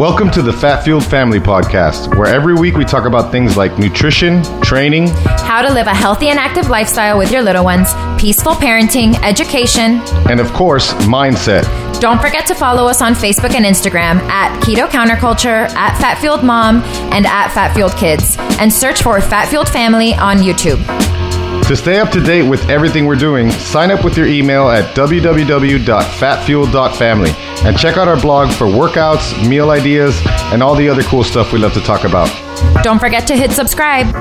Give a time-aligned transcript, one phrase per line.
[0.00, 3.78] Welcome to the Fat Fueled Family Podcast, where every week we talk about things like
[3.78, 8.54] nutrition, training, how to live a healthy and active lifestyle with your little ones, peaceful
[8.54, 10.00] parenting, education,
[10.30, 11.64] and of course, mindset.
[12.00, 16.44] Don't forget to follow us on Facebook and Instagram at Keto Counterculture, at Fat Fueled
[16.44, 16.76] Mom,
[17.12, 20.78] and at Fat Fueled Kids, and search for Fat Fueled Family on YouTube.
[21.70, 24.92] To stay up to date with everything we're doing, sign up with your email at
[24.96, 27.30] www.fatfuel.family
[27.64, 30.20] and check out our blog for workouts, meal ideas,
[30.52, 32.28] and all the other cool stuff we love to talk about.
[32.82, 34.12] Don't forget to hit subscribe.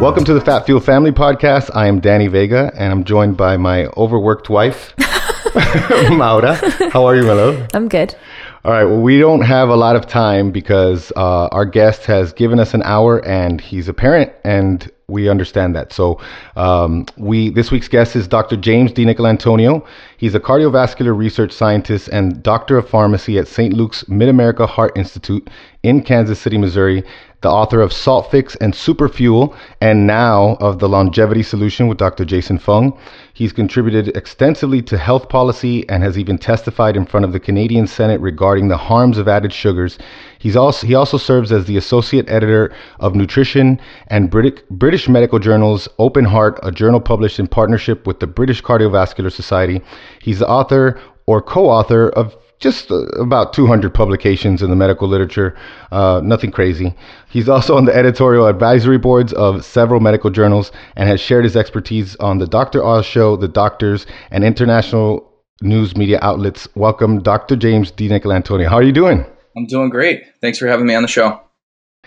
[0.00, 1.70] Welcome to the Fat Fuel Family Podcast.
[1.72, 4.94] I am Danny Vega, and I'm joined by my overworked wife,
[6.10, 6.56] Maura.
[6.90, 7.68] How are you, my love?
[7.72, 8.16] I'm good.
[8.62, 8.84] All right.
[8.84, 12.74] Well, we don't have a lot of time because uh, our guest has given us
[12.74, 15.94] an hour, and he's a parent, and we understand that.
[15.94, 16.20] So,
[16.56, 18.58] um, we this week's guest is Dr.
[18.58, 19.82] James DiNicolantonio.
[20.18, 23.72] He's a cardiovascular research scientist and doctor of pharmacy at St.
[23.72, 25.48] Luke's Mid America Heart Institute
[25.82, 27.02] in Kansas City, Missouri,
[27.42, 32.24] the author of Salt Fix and Superfuel, and now of The Longevity Solution with Dr.
[32.24, 32.98] Jason Fung.
[33.32, 37.86] He's contributed extensively to health policy and has even testified in front of the Canadian
[37.86, 39.98] Senate regarding the harms of added sugars.
[40.38, 45.38] He's also, he also serves as the associate editor of nutrition and British, British Medical
[45.38, 49.80] Journal's Open Heart, a journal published in partnership with the British Cardiovascular Society.
[50.20, 55.56] He's the author or co-author of just uh, about 200 publications in the medical literature,
[55.90, 56.94] uh, nothing crazy.
[57.30, 61.56] He's also on the editorial advisory boards of several medical journals and has shared his
[61.56, 62.84] expertise on the Dr.
[62.84, 65.26] Oz Show, The Doctors, and international
[65.62, 66.68] news media outlets.
[66.74, 67.56] Welcome, Dr.
[67.56, 68.08] James D.
[68.08, 68.68] DiNicolantonio.
[68.68, 69.24] How are you doing?
[69.56, 70.22] I'm doing great.
[70.40, 71.40] Thanks for having me on the show.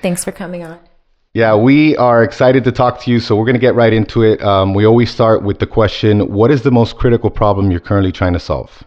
[0.01, 0.79] Thanks for coming on.
[1.33, 3.19] Yeah, we are excited to talk to you.
[3.19, 4.39] So we're going to get right into it.
[4.43, 8.11] Um, we always start with the question What is the most critical problem you're currently
[8.11, 8.83] trying to solve?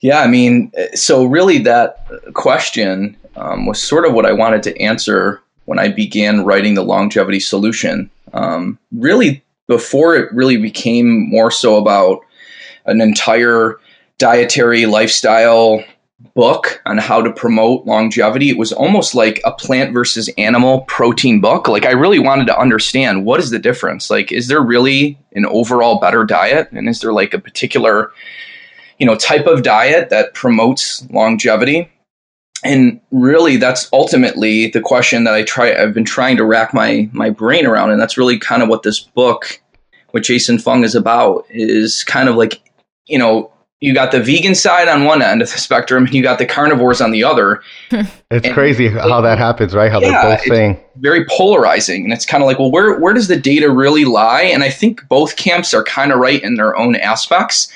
[0.00, 4.80] Yeah, I mean, so really that question um, was sort of what I wanted to
[4.80, 8.10] answer when I began writing the longevity solution.
[8.32, 12.20] Um, really, before it really became more so about
[12.84, 13.78] an entire
[14.18, 15.82] dietary lifestyle
[16.34, 21.40] book on how to promote longevity, it was almost like a plant versus animal protein
[21.40, 21.68] book.
[21.68, 24.08] Like, I really wanted to understand what is the difference?
[24.10, 26.70] Like, is there really an overall better diet?
[26.72, 28.12] And is there like a particular
[28.98, 31.90] you know type of diet that promotes longevity.
[32.64, 37.08] And really that's ultimately the question that i try i've been trying to rack my
[37.12, 37.90] my brain around.
[37.90, 39.60] And that's really kind of what this book
[40.12, 42.62] what jason fung is about is kind of like
[43.06, 46.22] you know you got the vegan side on one end of the spectrum and you
[46.22, 47.62] got the carnivores on the other.
[48.28, 49.92] It's and crazy how that happens right?
[49.92, 50.80] How yeah, they're both saying.
[50.96, 52.02] very polarizing.
[52.02, 54.42] And it's kind of like well where where does the data really lie?
[54.42, 57.70] And i think both camps are kind of right in their own aspects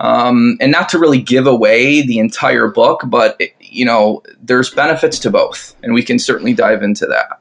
[0.00, 5.18] um, and not to really give away the entire book, but you know, there's benefits
[5.20, 7.40] to both, and we can certainly dive into that.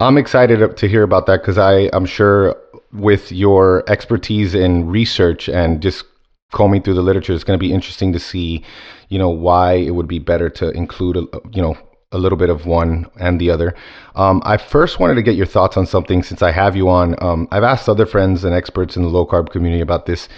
[0.00, 2.56] I'm excited to hear about that because I I'm sure
[2.92, 6.04] with your expertise in research and just
[6.52, 8.64] combing through the literature, it's going to be interesting to see,
[9.08, 11.76] you know, why it would be better to include, a, you know,
[12.12, 13.74] a little bit of one and the other.
[14.14, 17.22] Um, I first wanted to get your thoughts on something since I have you on.
[17.22, 20.28] Um, I've asked other friends and experts in the low carb community about this,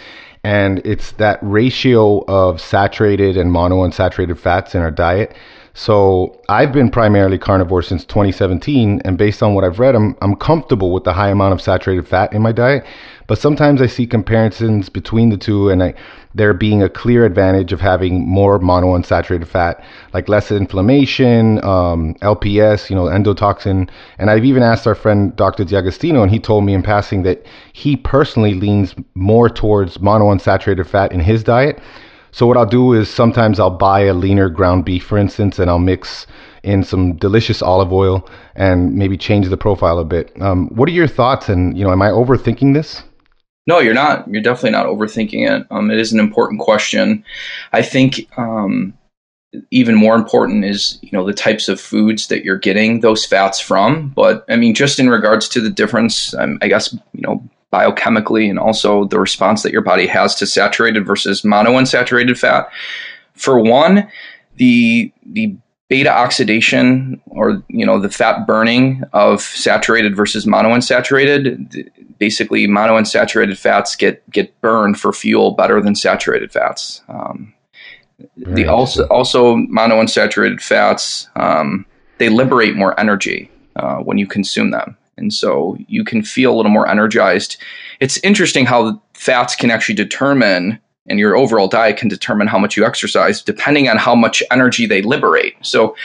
[0.44, 5.34] and it's that ratio of saturated and monounsaturated fats in our diet.
[5.74, 10.34] So I've been primarily carnivore since 2017, and based on what I've read, I'm I'm
[10.34, 12.84] comfortable with the high amount of saturated fat in my diet.
[13.30, 15.94] But sometimes I see comparisons between the two, and I,
[16.34, 22.91] there being a clear advantage of having more monounsaturated fat, like less inflammation, um, LPS,
[22.91, 23.88] you know, endotoxin.
[24.18, 25.64] And I've even asked our friend Dr.
[25.64, 31.12] D'Agostino, and he told me in passing that he personally leans more towards monounsaturated fat
[31.12, 31.78] in his diet.
[32.32, 35.70] So what I'll do is sometimes I'll buy a leaner ground beef, for instance, and
[35.70, 36.26] I'll mix
[36.64, 40.32] in some delicious olive oil and maybe change the profile a bit.
[40.42, 41.48] Um, what are your thoughts?
[41.48, 43.04] And you know, am I overthinking this?
[43.70, 44.26] No, you're not.
[44.26, 45.64] You're definitely not overthinking it.
[45.70, 47.24] Um, it is an important question.
[47.72, 48.98] I think um,
[49.70, 53.60] even more important is you know the types of foods that you're getting those fats
[53.60, 54.08] from.
[54.08, 58.50] But I mean, just in regards to the difference, um, I guess you know biochemically
[58.50, 62.68] and also the response that your body has to saturated versus monounsaturated fat.
[63.34, 64.10] For one,
[64.56, 65.56] the the
[65.91, 73.97] beta oxidation or you know the fat burning of saturated versus monounsaturated basically monounsaturated fats
[73.97, 77.03] get get burned for fuel better than saturated fats.
[77.09, 77.53] Um,
[78.37, 81.84] the also also monounsaturated fats um,
[82.19, 84.97] they liberate more energy uh, when you consume them.
[85.16, 87.57] And so you can feel a little more energized.
[87.98, 92.76] It's interesting how fats can actually determine and your overall diet can determine how much
[92.76, 95.54] you exercise depending on how much energy they liberate.
[95.62, 95.97] So,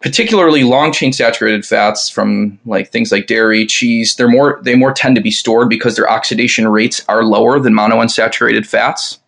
[0.00, 4.92] particularly long chain saturated fats from like things like dairy, cheese, they're more they more
[4.92, 9.18] tend to be stored because their oxidation rates are lower than monounsaturated fats.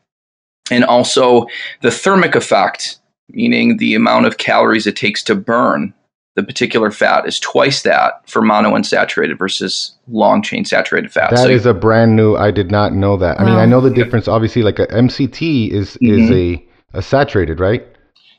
[0.70, 1.46] And also
[1.80, 2.98] the thermic effect,
[3.28, 5.94] meaning the amount of calories it takes to burn
[6.36, 11.30] the particular fat is twice that for monounsaturated versus long chain saturated fat.
[11.30, 12.36] That so is a brand new.
[12.36, 13.40] I did not know that.
[13.40, 14.28] I mean, I know the difference.
[14.28, 16.20] Obviously, like a MCT is mm-hmm.
[16.20, 17.86] is a, a saturated, right?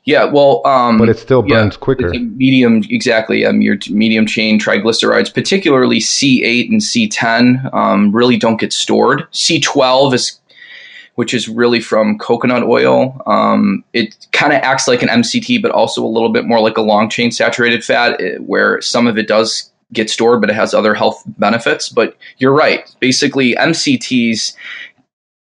[0.04, 2.08] Yeah, well, um, but it still burns yeah, quicker.
[2.08, 3.44] Medium, exactly.
[3.44, 9.26] Um, your medium chain triglycerides, particularly C8 and C10, um, really don't get stored.
[9.32, 10.40] C12 is
[11.18, 13.20] which is really from coconut oil.
[13.26, 16.76] Um, it kind of acts like an MCT, but also a little bit more like
[16.76, 20.54] a long chain saturated fat, eh, where some of it does get stored, but it
[20.54, 21.88] has other health benefits.
[21.88, 22.88] But you're right.
[23.00, 24.54] Basically, MCTs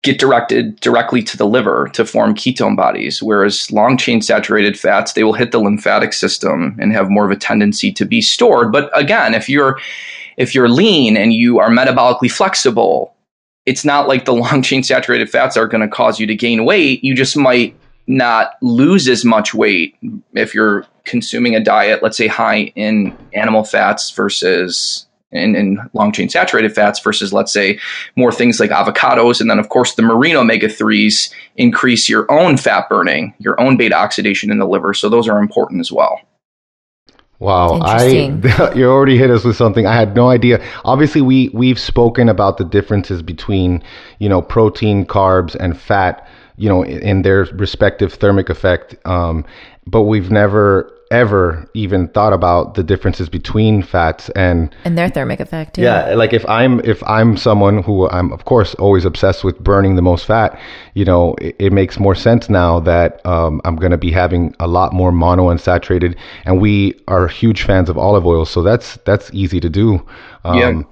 [0.02, 5.14] get directed directly to the liver to form ketone bodies, whereas long chain saturated fats,
[5.14, 8.72] they will hit the lymphatic system and have more of a tendency to be stored.
[8.72, 9.80] But again, if you're
[10.38, 13.14] if you're lean and you are metabolically flexible,
[13.68, 16.66] it's not like the long chain saturated fats are going to cause you to gain
[16.66, 17.04] weight.
[17.04, 17.76] You just might
[18.08, 19.96] not lose as much weight
[20.34, 26.14] if you're consuming a diet, let's say high in animal fats versus in, in long
[26.14, 27.78] chain saturated fats versus let's say
[28.16, 29.42] more things like avocados.
[29.42, 33.76] And then of course the marine omega 3s increase your own fat burning your own
[33.76, 34.94] beta oxidation in the liver.
[34.94, 36.22] So those are important as well
[37.40, 38.08] Wow, I
[38.76, 40.64] you already hit us with something I had no idea.
[40.84, 43.84] Obviously, we we've spoken about the differences between
[44.18, 48.96] you know protein, carbs, and fat, you know, in their respective thermic effect.
[49.06, 49.46] Um,
[49.86, 55.40] but we've never ever even thought about the differences between fats and and their thermic
[55.40, 55.78] effect.
[55.78, 56.10] Yeah.
[56.10, 59.96] yeah, like if I'm if I'm someone who I'm of course always obsessed with burning
[59.96, 60.60] the most fat,
[60.94, 64.56] you know, it, it makes more sense now that um, I'm going to be having
[64.60, 66.16] a lot more monounsaturated,
[66.46, 70.06] and we are huge fans of olive oil, so that's that's easy to do.
[70.44, 70.84] Um, yeah.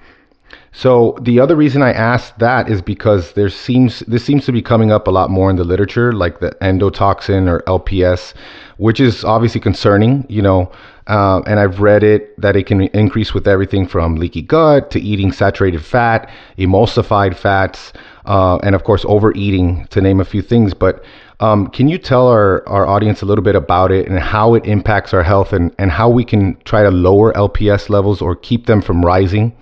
[0.78, 4.62] So the other reason I asked that is because there seems this seems to be
[4.62, 8.34] coming up a lot more in the literature, like the endotoxin or LPS,
[8.76, 10.70] which is obviously concerning, you know.
[11.08, 15.00] Uh, and I've read it that it can increase with everything from leaky gut to
[15.00, 17.94] eating saturated fat, emulsified fats,
[18.26, 20.74] uh, and of course overeating, to name a few things.
[20.74, 21.06] But
[21.40, 24.66] um, can you tell our, our audience a little bit about it and how it
[24.66, 28.66] impacts our health and, and how we can try to lower LPS levels or keep
[28.66, 29.56] them from rising?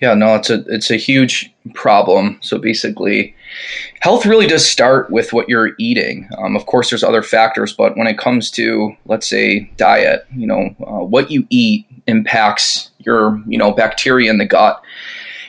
[0.00, 2.38] Yeah, no, it's a it's a huge problem.
[2.42, 3.34] So basically,
[4.00, 6.28] health really does start with what you're eating.
[6.38, 10.46] Um, of course, there's other factors, but when it comes to let's say diet, you
[10.46, 14.80] know, uh, what you eat impacts your you know bacteria in the gut,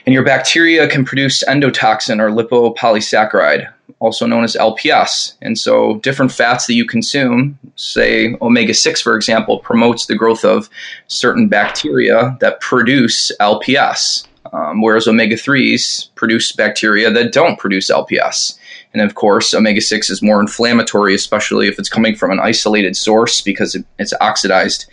[0.06, 3.68] and your bacteria can produce endotoxin or lipopolysaccharide,
[3.98, 5.34] also known as LPS.
[5.42, 10.44] And so, different fats that you consume, say omega 6, for example, promotes the growth
[10.44, 10.70] of
[11.08, 18.58] certain bacteria that produce LPS, um, whereas omega 3s produce bacteria that don't produce LPS.
[18.92, 22.96] And of course, omega 6 is more inflammatory, especially if it's coming from an isolated
[22.96, 24.86] source because it, it's oxidized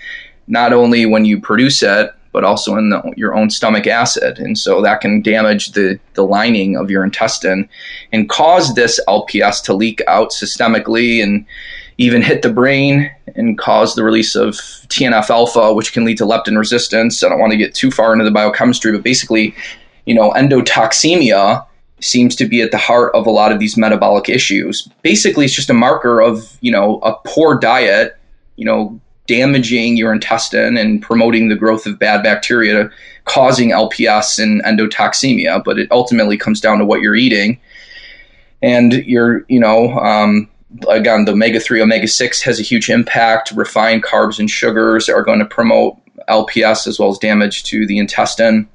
[0.47, 4.39] not only when you produce it, but also in the, your own stomach acid.
[4.39, 7.69] And so that can damage the, the lining of your intestine
[8.11, 11.45] and cause this LPS to leak out systemically and
[11.99, 16.25] even hit the brain and cause the release of TNF alpha, which can lead to
[16.25, 17.23] leptin resistance.
[17.23, 19.55] I don't want to get too far into the biochemistry, but basically,
[20.05, 21.65] you know, endotoxemia
[22.01, 24.89] seems to be at the heart of a lot of these metabolic issues.
[25.03, 28.17] Basically, it's just a marker of, you know, a poor diet,
[28.55, 32.89] you know, damaging your intestine and promoting the growth of bad bacteria,
[33.25, 35.63] causing LPS and endotoxemia.
[35.63, 37.59] But it ultimately comes down to what you're eating.
[38.61, 40.49] And you're, you know, um,
[40.89, 43.51] again, the omega 3, omega 6 has a huge impact.
[43.51, 45.97] Refined carbs and sugars are going to promote
[46.29, 48.67] LPS as well as damage to the intestine.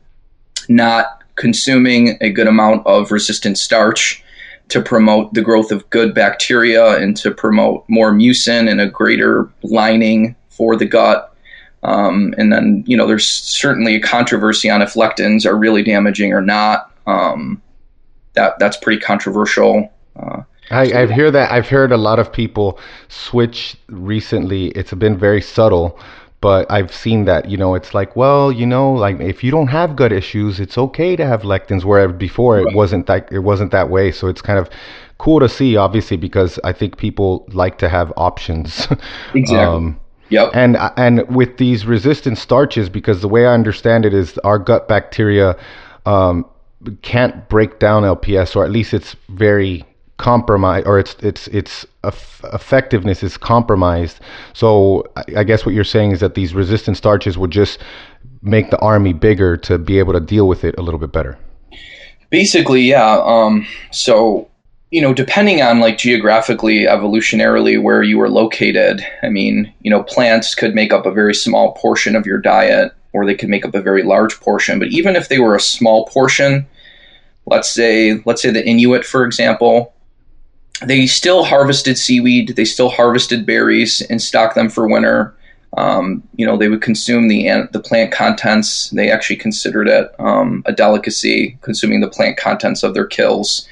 [0.69, 4.23] Not consuming a good amount of resistant starch
[4.69, 9.49] to promote the growth of good bacteria and to promote more mucin and a greater
[9.62, 11.35] lining for the gut.
[11.85, 16.33] Um, and then, you know, there's certainly a controversy on if lectins are really damaging
[16.33, 16.93] or not.
[17.07, 17.62] Um,
[18.35, 19.91] that that's pretty controversial.
[20.17, 21.50] Uh, I, I've heard that.
[21.50, 24.67] I've heard a lot of people switch recently.
[24.69, 25.99] It's been very subtle,
[26.41, 27.49] but I've seen that.
[27.49, 30.77] You know, it's like, well, you know, like if you don't have gut issues, it's
[30.77, 31.85] okay to have lectins.
[31.85, 34.12] Where before it wasn't that it wasn't that way.
[34.12, 34.69] So it's kind of
[35.19, 38.88] cool to see, obviously, because I think people like to have options.
[39.35, 39.59] Exactly.
[39.59, 40.00] um,
[40.31, 40.51] Yep.
[40.55, 44.89] And and with these resistant starches, because the way I understand it is our gut
[44.89, 45.57] bacteria
[46.07, 46.45] um,
[47.03, 49.85] can't break down LPS, or at least it's very
[50.19, 54.21] compromised or its its its effectiveness is compromised.
[54.53, 55.05] So
[55.37, 57.79] I guess what you're saying is that these resistant starches would just
[58.43, 61.39] make the army bigger to be able to deal with it a little bit better.
[62.31, 63.23] Basically, yeah.
[63.25, 64.49] Um, so
[64.90, 70.02] you know, depending on like geographically, evolutionarily where you were located, I mean, you know,
[70.02, 73.64] plants could make up a very small portion of your diet or they could make
[73.64, 74.78] up a very large portion.
[74.78, 76.66] But even if they were a small portion,
[77.47, 79.95] let's say let's say the Inuit, for example,
[80.83, 85.35] they still harvested seaweed, they still harvested berries and stocked them for winter.
[85.76, 88.88] Um, you know, they would consume the the plant contents.
[88.88, 93.68] They actually considered it um, a delicacy, consuming the plant contents of their kills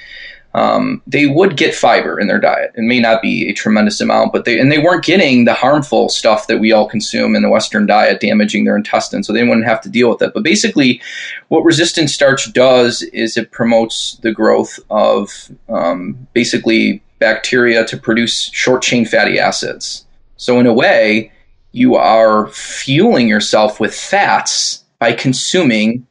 [0.57, 2.73] um, they would get fiber in their diet.
[2.77, 6.09] It may not be a tremendous amount, but they and they weren't getting the harmful
[6.09, 9.67] stuff that we all consume in the Western diet, damaging their intestines, so they wouldn't
[9.67, 10.33] have to deal with it.
[10.33, 11.03] But basically,
[11.49, 18.51] what resistant starch does is it promotes the growth of um, basically bacteria to produce
[18.53, 20.07] short chain fatty acids.
[20.39, 21.33] So in a way,
[21.73, 26.07] you are fueling yourself with fats by consuming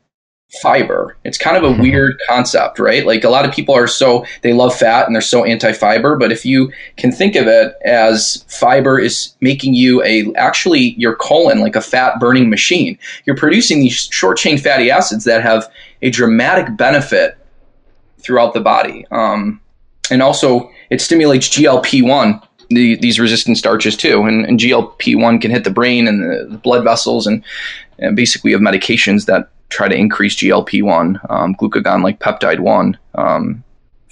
[0.62, 1.16] fiber.
[1.24, 1.82] It's kind of a mm-hmm.
[1.82, 3.06] weird concept, right?
[3.06, 6.32] Like a lot of people are so they love fat and they're so anti-fiber, but
[6.32, 11.60] if you can think of it as fiber is making you a actually your colon
[11.60, 12.98] like a fat burning machine.
[13.26, 15.72] You're producing these short chain fatty acids that have
[16.02, 17.38] a dramatic benefit
[18.20, 19.06] throughout the body.
[19.12, 19.62] Um,
[20.12, 24.24] and also it stimulates GLP-1 the, these resistant starches too.
[24.24, 27.44] And, and GLP one can hit the brain and the, the blood vessels, and,
[28.00, 32.60] and basically you have medications that try to increase GLP one, um, glucagon like peptide
[32.60, 32.98] one.
[33.16, 33.64] Um,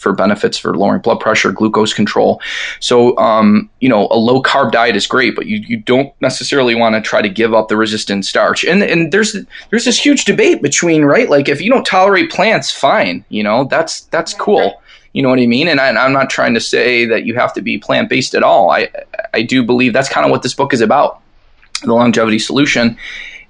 [0.04, 2.42] for benefits for lowering blood pressure, glucose control.
[2.80, 6.76] So, um, you know, a low carb diet is great, but you, you don't necessarily
[6.76, 8.64] want to try to give up the resistant starch.
[8.66, 9.36] And and there's
[9.72, 13.64] there's this huge debate between right, like if you don't tolerate plants, fine, you know,
[13.64, 14.82] that's that's cool.
[15.14, 15.68] You know what I mean?
[15.68, 18.44] And, I, am not trying to say that you have to be plant based at
[18.44, 18.72] all.
[18.72, 18.90] I
[19.34, 21.22] I do believe that's kind of what this book is about,
[21.84, 22.98] the longevity solution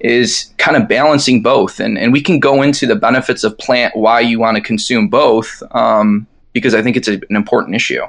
[0.03, 1.79] is kind of balancing both.
[1.79, 5.07] And, and we can go into the benefits of plant, why you want to consume
[5.07, 8.01] both, um, because I think it's a, an important issue.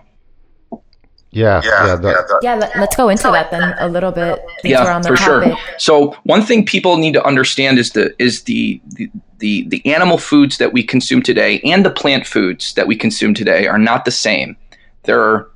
[1.30, 2.54] Yeah, yeah, yeah, yeah.
[2.54, 4.40] Let, us go into that then a little bit.
[4.62, 5.48] Yeah, for topic.
[5.48, 5.58] sure.
[5.78, 10.16] So one thing people need to understand is the is the, the the the animal
[10.16, 14.04] foods that we consume today and the plant foods that we consume today are not
[14.04, 14.56] the same.
[15.02, 15.48] They're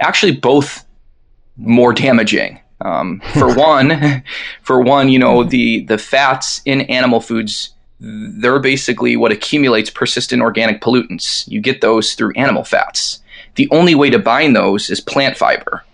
[0.00, 0.84] actually both
[1.56, 2.58] more damaging.
[2.84, 4.22] Um, for one,
[4.62, 7.70] for one, you know the the fats in animal foods
[8.02, 11.46] they're basically what accumulates persistent organic pollutants.
[11.46, 13.20] You get those through animal fats.
[13.54, 15.84] The only way to bind those is plant fiber.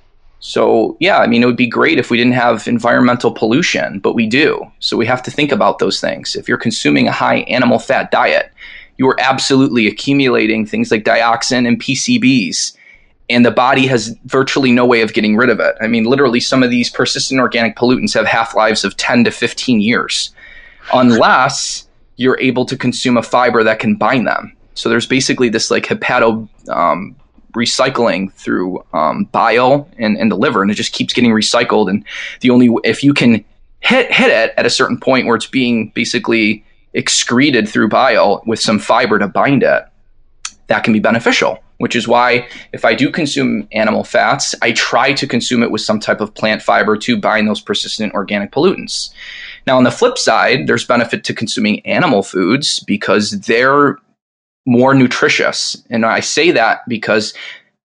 [0.41, 4.15] So, yeah, I mean, it would be great if we didn't have environmental pollution, but
[4.15, 4.71] we do.
[4.79, 6.37] So, we have to think about those things.
[6.37, 8.53] If you're consuming a high animal fat diet,
[8.97, 12.75] you are absolutely accumulating things like dioxin and PCBs
[13.31, 15.77] and the body has virtually no way of getting rid of it.
[15.81, 19.31] I mean, literally, some of these persistent organic pollutants have half lives of 10 to
[19.31, 20.31] 15 years,
[20.93, 24.57] unless you're able to consume a fiber that can bind them.
[24.75, 27.17] So there's basically this like hepato um,
[27.55, 31.91] recycling through um, bile and, and the liver, and it just keeps getting recycled.
[31.91, 32.05] And
[32.41, 33.45] the only if you can
[33.81, 38.59] hit hit it at a certain point where it's being basically excreted through bile with
[38.59, 39.85] some fiber to bind it,
[40.69, 45.13] that can be beneficial which is why if I do consume animal fats, I try
[45.15, 49.11] to consume it with some type of plant fiber to bind those persistent organic pollutants.
[49.67, 53.99] Now, on the flip side, there's benefit to consuming animal foods because they're
[54.67, 55.83] more nutritious.
[55.89, 57.33] And I say that because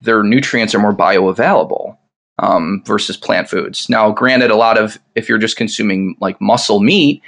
[0.02, 1.98] their nutrients are more bioavailable
[2.40, 3.90] um, versus plant foods.
[3.90, 7.22] Now, granted, a lot of if you're just consuming like muscle meat,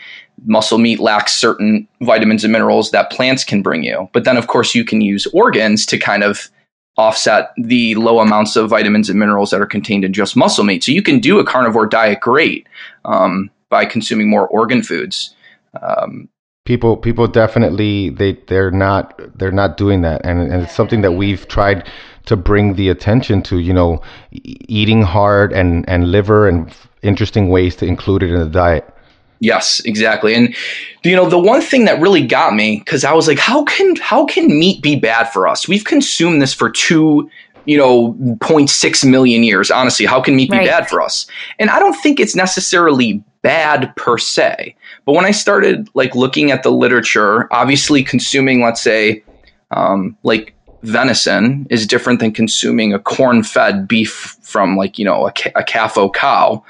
[0.46, 4.10] muscle meat lacks certain vitamins and minerals that plants can bring you.
[4.14, 6.50] But then, of course, you can use organs to kind of
[6.98, 10.84] offset the low amounts of vitamins and minerals that are contained in just muscle meat.
[10.84, 12.68] So you can do a carnivore diet great
[13.04, 15.36] um, by consuming more organ foods.
[15.82, 16.30] Um,
[16.66, 21.12] people people definitely they they're not they're not doing that and, and it's something that
[21.12, 21.88] we've tried
[22.26, 26.74] to bring the attention to you know eating hard and and liver and
[27.04, 28.95] interesting ways to include it in the diet
[29.40, 30.34] Yes, exactly.
[30.34, 30.56] And
[31.04, 33.96] you know, the one thing that really got me cuz I was like how can
[33.98, 35.68] how can meat be bad for us?
[35.68, 37.30] We've consumed this for 2
[37.66, 39.72] you know 0.6 million years.
[39.72, 40.62] Honestly, how can meat right.
[40.62, 41.28] be bad for us?
[41.60, 44.76] And I don't think it's necessarily bad per se.
[45.06, 49.24] But when I started like looking at the literature, obviously consuming let's say
[49.72, 55.30] um, like venison is different than consuming a corn-fed beef from like you know a,
[55.56, 56.64] a CAFO cow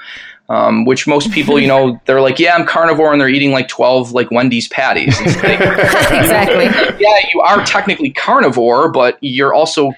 [0.48, 3.68] um, which most people, you know, they're like, yeah, I'm carnivore, and they're eating like
[3.68, 5.18] 12 like Wendy's patties.
[5.20, 6.64] Like, exactly.
[6.98, 9.92] Yeah, you are technically carnivore, but you're also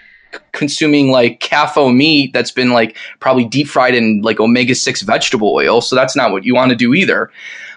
[0.53, 5.55] consuming like CAFO meat that's been like probably deep fried in like omega 6 vegetable
[5.55, 5.81] oil.
[5.81, 7.31] So that's not what you want to do either.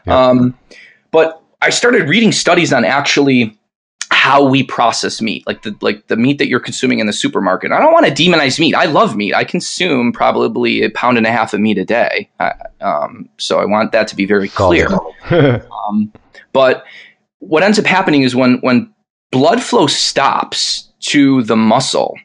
[0.06, 0.30] Yeah.
[0.30, 0.58] Um,
[1.12, 3.58] but I started reading studies on actually
[4.22, 7.72] how we process meat, like the like the meat that you're consuming in the supermarket.
[7.72, 8.76] I don't want to demonize meat.
[8.76, 9.34] I love meat.
[9.34, 12.30] I consume probably a pound and a half of meat a day.
[12.82, 14.90] um, so I want that to be very clear.
[15.32, 16.14] um,
[16.54, 16.86] but
[17.40, 18.94] what ends up happening is when when
[19.32, 22.16] blood flow stops to the muscle,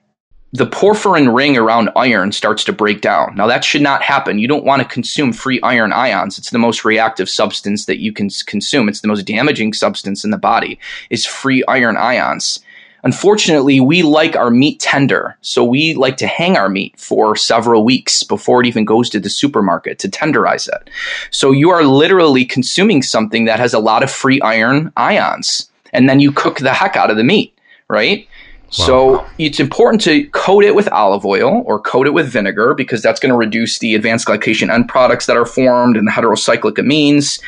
[0.52, 3.34] the porphyrin ring around iron starts to break down.
[3.36, 4.38] Now, that should not happen.
[4.38, 6.38] You don't want to consume free iron ions.
[6.38, 8.88] It's the most reactive substance that you can consume.
[8.88, 10.78] It's the most damaging substance in the body
[11.10, 12.60] is free iron ions.
[13.06, 17.84] Unfortunately, we like our meat tender, so we like to hang our meat for several
[17.84, 20.90] weeks before it even goes to the supermarket to tenderize it.
[21.30, 26.08] So you are literally consuming something that has a lot of free iron ions, and
[26.08, 27.56] then you cook the heck out of the meat,
[27.88, 28.26] right?
[28.70, 33.00] So it's important to coat it with olive oil or coat it with vinegar because
[33.00, 36.74] that's going to reduce the advanced glycation end products that are formed and the heterocyclic
[36.74, 37.40] amines.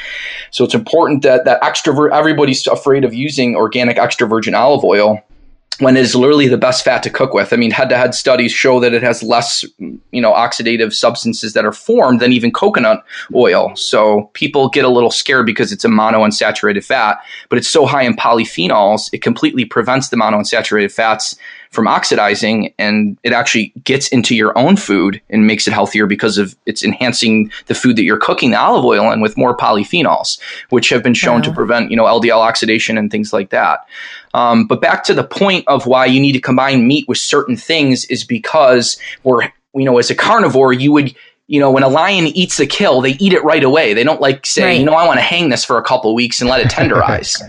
[0.50, 5.22] So it's important that that extra everybody's afraid of using organic extra virgin olive oil
[5.80, 7.52] when it is literally the best fat to cook with.
[7.52, 11.72] I mean, head-to-head studies show that it has less, you know, oxidative substances that are
[11.72, 13.04] formed than even coconut
[13.34, 13.74] oil.
[13.76, 17.18] So people get a little scared because it's a monounsaturated fat,
[17.48, 21.36] but it's so high in polyphenols, it completely prevents the monounsaturated fats
[21.70, 26.38] from oxidizing and it actually gets into your own food and makes it healthier because
[26.38, 30.38] of it's enhancing the food that you're cooking the olive oil in with more polyphenols,
[30.70, 33.86] which have been shown to prevent, you know, LDL oxidation and things like that.
[34.34, 37.56] Um, but back to the point of why you need to combine meat with certain
[37.56, 39.44] things is because we're,
[39.74, 41.14] you know, as a carnivore, you would,
[41.46, 43.94] you know, when a lion eats a kill, they eat it right away.
[43.94, 44.80] They don't like say, right.
[44.80, 47.40] you know, I want to hang this for a couple weeks and let it tenderize.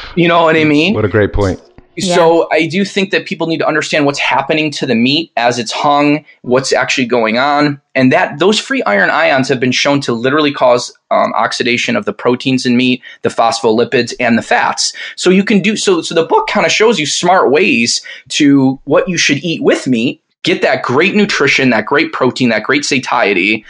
[0.16, 0.94] you know what I mean?
[0.94, 1.60] What a great point.
[2.00, 5.58] So I do think that people need to understand what's happening to the meat as
[5.58, 10.00] it's hung, what's actually going on, and that those free iron ions have been shown
[10.02, 14.94] to literally cause um, oxidation of the proteins in meat, the phospholipids, and the fats.
[15.16, 16.00] So you can do so.
[16.00, 18.00] So the book kind of shows you smart ways
[18.30, 22.62] to what you should eat with meat, get that great nutrition, that great protein, that
[22.62, 23.66] great satiety.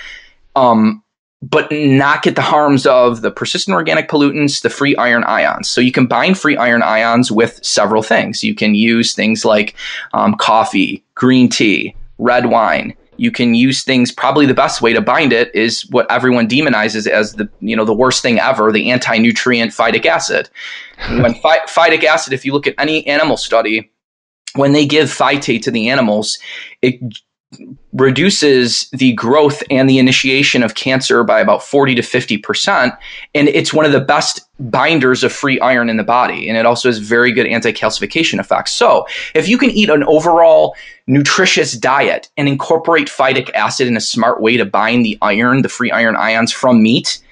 [0.55, 1.03] Um,
[1.43, 5.69] but not get the harms of the persistent organic pollutants, the free iron ions.
[5.69, 8.45] So you combine free iron ions with several things.
[8.45, 9.75] You can use things like
[10.15, 12.95] um, coffee, green tea, red wine.
[13.17, 14.13] You can use things.
[14.13, 17.85] Probably the best way to bind it is what everyone demonizes as the you know
[17.85, 20.49] the worst thing ever: the anti-nutrient phytic acid.
[21.09, 23.91] when phy- phytic acid, if you look at any animal study,
[24.55, 26.39] when they give phytate to the animals,
[26.81, 27.01] it
[27.93, 32.97] reduces the growth and the initiation of cancer by about 40 to 50%.
[33.35, 36.49] And it's one of the best binders of free iron in the body.
[36.49, 38.73] And it also has very good anti calcification effects.
[38.73, 40.75] So if you can eat an overall
[41.07, 45.69] nutritious diet and incorporate phytic acid in a smart way to bind the iron, the
[45.69, 47.23] free iron ions from meat,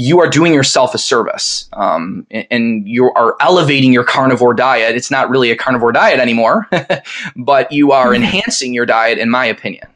[0.00, 4.96] you are doing yourself a service um, and you are elevating your carnivore diet.
[4.96, 6.66] It's not really a carnivore diet anymore,
[7.36, 8.22] but you are mm-hmm.
[8.24, 9.86] enhancing your diet, in my opinion.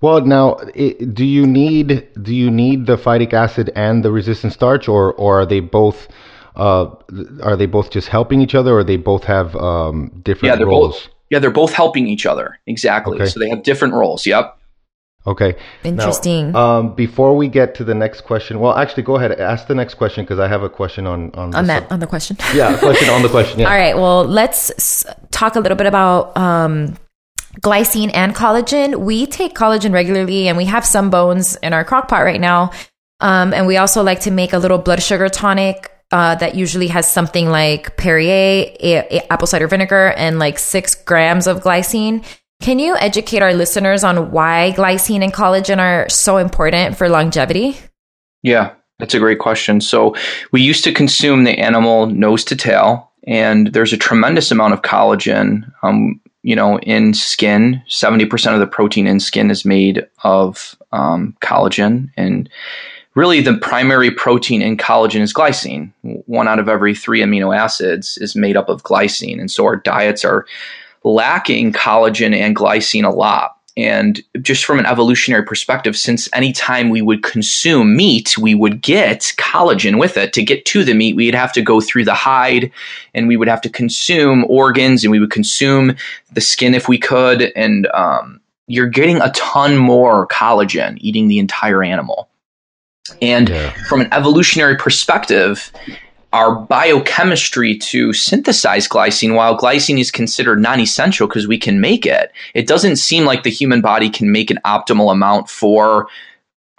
[0.00, 4.54] Well, now, it, do you need do you need the phytic acid and the resistant
[4.54, 6.08] starch, or or are they both
[6.56, 6.86] uh,
[7.42, 11.02] are they both just helping each other, or they both have um, different yeah, roles?
[11.02, 13.16] Both, yeah, they're both helping each other exactly.
[13.16, 13.26] Okay.
[13.26, 14.24] So they have different roles.
[14.24, 14.56] Yep.
[15.26, 15.54] Okay.
[15.84, 16.52] Interesting.
[16.52, 19.32] Now, um, before we get to the next question, well, actually, go ahead.
[19.38, 22.00] Ask the next question because I have a question on on, on that sub- on
[22.00, 22.36] the question.
[22.54, 23.60] yeah, a question on the question.
[23.60, 23.66] Yeah.
[23.70, 23.96] All right.
[23.96, 26.96] Well, let's talk a little bit about um,
[27.60, 29.00] glycine and collagen.
[29.00, 32.70] We take collagen regularly, and we have some bones in our crock pot right now.
[33.20, 36.88] Um, and we also like to make a little blood sugar tonic uh, that usually
[36.88, 42.24] has something like Perrier, a- a- apple cider vinegar, and like six grams of glycine.
[42.60, 47.78] Can you educate our listeners on why glycine and collagen are so important for longevity?
[48.42, 49.80] Yeah, that's a great question.
[49.80, 50.14] So,
[50.52, 54.82] we used to consume the animal nose to tail, and there's a tremendous amount of
[54.82, 55.72] collagen.
[55.82, 61.36] Um, you know, in skin, 70% of the protein in skin is made of um,
[61.42, 62.10] collagen.
[62.18, 62.48] And
[63.14, 65.92] really, the primary protein in collagen is glycine.
[66.02, 69.40] One out of every three amino acids is made up of glycine.
[69.40, 70.44] And so, our diets are
[71.04, 73.56] lacking collagen and glycine a lot.
[73.76, 78.82] And just from an evolutionary perspective, since any time we would consume meat, we would
[78.82, 80.32] get collagen with it.
[80.34, 82.72] To get to the meat, we'd have to go through the hide
[83.14, 85.96] and we would have to consume organs and we would consume
[86.32, 87.52] the skin if we could.
[87.56, 92.28] And um, you're getting a ton more collagen eating the entire animal.
[93.22, 93.70] And yeah.
[93.88, 95.72] from an evolutionary perspective,
[96.32, 102.06] our biochemistry to synthesize glycine, while glycine is considered non essential because we can make
[102.06, 106.08] it, it doesn't seem like the human body can make an optimal amount for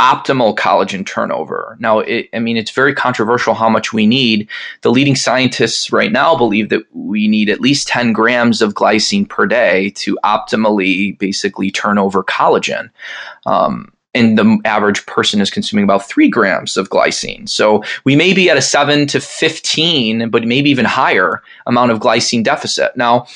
[0.02, 1.78] optimal collagen turnover.
[1.80, 4.50] Now, it, I mean, it's very controversial how much we need.
[4.82, 9.30] The leading scientists right now believe that we need at least 10 grams of glycine
[9.30, 12.90] per day to optimally basically turn over collagen.
[13.46, 17.48] Um, and the average person is consuming about three grams of glycine.
[17.48, 22.00] So we may be at a seven to 15, but maybe even higher amount of
[22.00, 22.96] glycine deficit.
[22.98, 23.28] Now,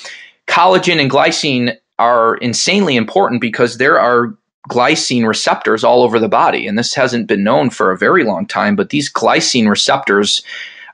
[0.47, 4.35] collagen and glycine are insanely important because there are
[4.69, 6.67] glycine receptors all over the body.
[6.67, 10.43] And this hasn't been known for a very long time, but these glycine receptors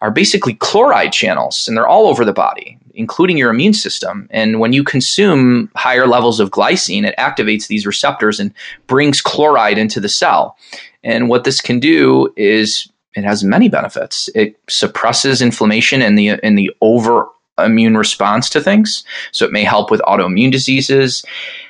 [0.02, 4.28] are basically chloride channels and they're all over the body, including your immune system.
[4.32, 8.54] And when you consume higher levels of glycine, it activates these receptors and
[8.88, 10.58] brings chloride into the cell.
[11.04, 14.30] And what this can do is it has many benefits.
[14.36, 19.04] It suppresses inflammation and the in the over immune response to things.
[19.32, 21.24] So it may help with autoimmune diseases.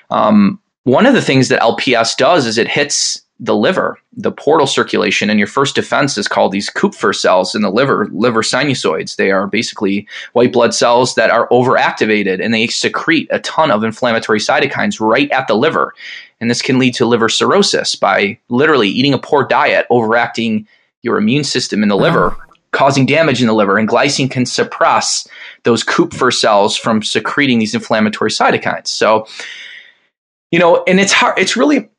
[0.09, 4.67] Um, one of the things that LPS does is it hits the liver, the portal
[4.67, 9.15] circulation, and your first defense is called these Kupffer cells in the liver, liver sinusoids.
[9.15, 13.83] They are basically white blood cells that are overactivated and they secrete a ton of
[13.83, 15.95] inflammatory cytokines right at the liver.
[16.39, 20.67] And this can lead to liver cirrhosis by literally eating a poor diet, overacting
[21.01, 22.03] your immune system in the uh-huh.
[22.03, 22.37] liver,
[22.69, 23.79] causing damage in the liver.
[23.79, 25.27] And glycine can suppress
[25.63, 28.87] those Kupffer cells from secreting these inflammatory cytokines.
[28.87, 29.25] So,
[30.51, 31.89] you know, and it's hard, it's really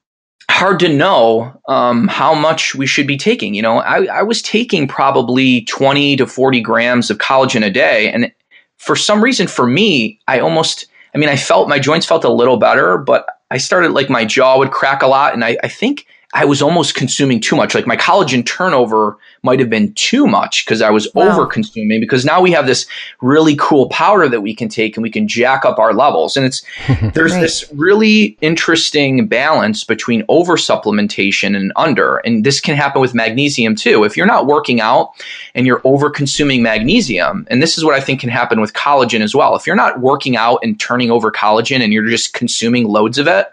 [0.53, 3.55] hard to know um, how much we should be taking.
[3.55, 8.12] You know, I, I was taking probably 20 to 40 grams of collagen a day.
[8.12, 8.33] And
[8.77, 12.33] for some reason, for me, I almost, I mean, I felt my joints felt a
[12.33, 15.35] little better, but I started like my jaw would crack a lot.
[15.35, 17.75] And I, I think I was almost consuming too much.
[17.75, 21.29] Like my collagen turnover might have been too much because I was wow.
[21.29, 22.87] over consuming because now we have this
[23.21, 26.37] really cool powder that we can take and we can jack up our levels.
[26.37, 26.64] And it's
[27.14, 27.40] there's right.
[27.40, 32.18] this really interesting balance between over supplementation and under.
[32.18, 34.05] And this can happen with magnesium too.
[34.05, 35.12] If you're not working out
[35.55, 39.21] and you're over consuming magnesium, and this is what I think can happen with collagen
[39.21, 39.55] as well.
[39.55, 43.27] If you're not working out and turning over collagen and you're just consuming loads of
[43.27, 43.49] it,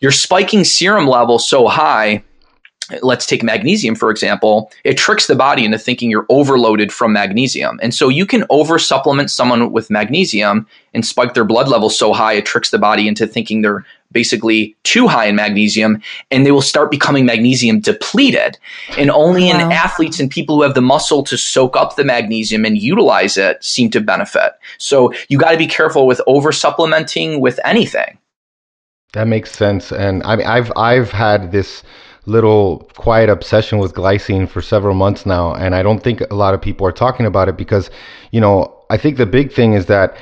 [0.00, 2.22] you're spiking serum levels so high
[3.02, 7.78] let's take magnesium for example it tricks the body into thinking you're overloaded from magnesium.
[7.82, 12.12] And so you can over supplement someone with magnesium and spike their blood levels so
[12.12, 16.50] high it tricks the body into thinking they're basically too high in magnesium and they
[16.50, 18.58] will start becoming magnesium depleted.
[18.98, 19.60] And only wow.
[19.60, 23.36] in athletes and people who have the muscle to soak up the magnesium and utilize
[23.36, 24.52] it seem to benefit.
[24.78, 28.18] So you got to be careful with over supplementing with anything
[29.12, 29.92] that makes sense.
[29.92, 31.82] And I mean, I've I've had this
[32.26, 36.54] little quiet obsession with glycine for several months now, and I don't think a lot
[36.54, 37.90] of people are talking about it because,
[38.30, 40.16] you know, I think the big thing is that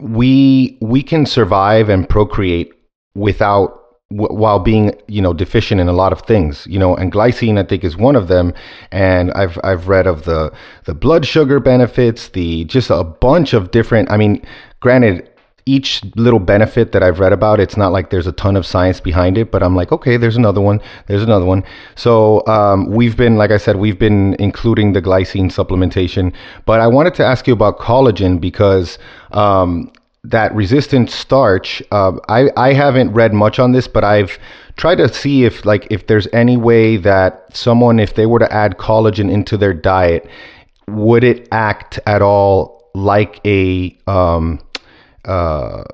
[0.00, 2.72] we we can survive and procreate
[3.14, 7.58] without while being you know deficient in a lot of things you know and glycine
[7.58, 8.52] i think is one of them
[8.92, 10.52] and i've i've read of the
[10.84, 14.44] the blood sugar benefits the just a bunch of different i mean
[14.80, 15.28] granted
[15.66, 19.00] each little benefit that I've read about, it's not like there's a ton of science
[19.00, 21.64] behind it, but I'm like, okay, there's another one, there's another one.
[21.94, 26.34] So um, we've been, like I said, we've been including the glycine supplementation.
[26.66, 28.98] But I wanted to ask you about collagen because
[29.32, 29.90] um,
[30.22, 34.38] that resistant starch, uh, I, I haven't read much on this, but I've
[34.76, 38.52] tried to see if like if there's any way that someone, if they were to
[38.52, 40.28] add collagen into their diet,
[40.88, 44.60] would it act at all like a um,
[45.24, 45.84] uh,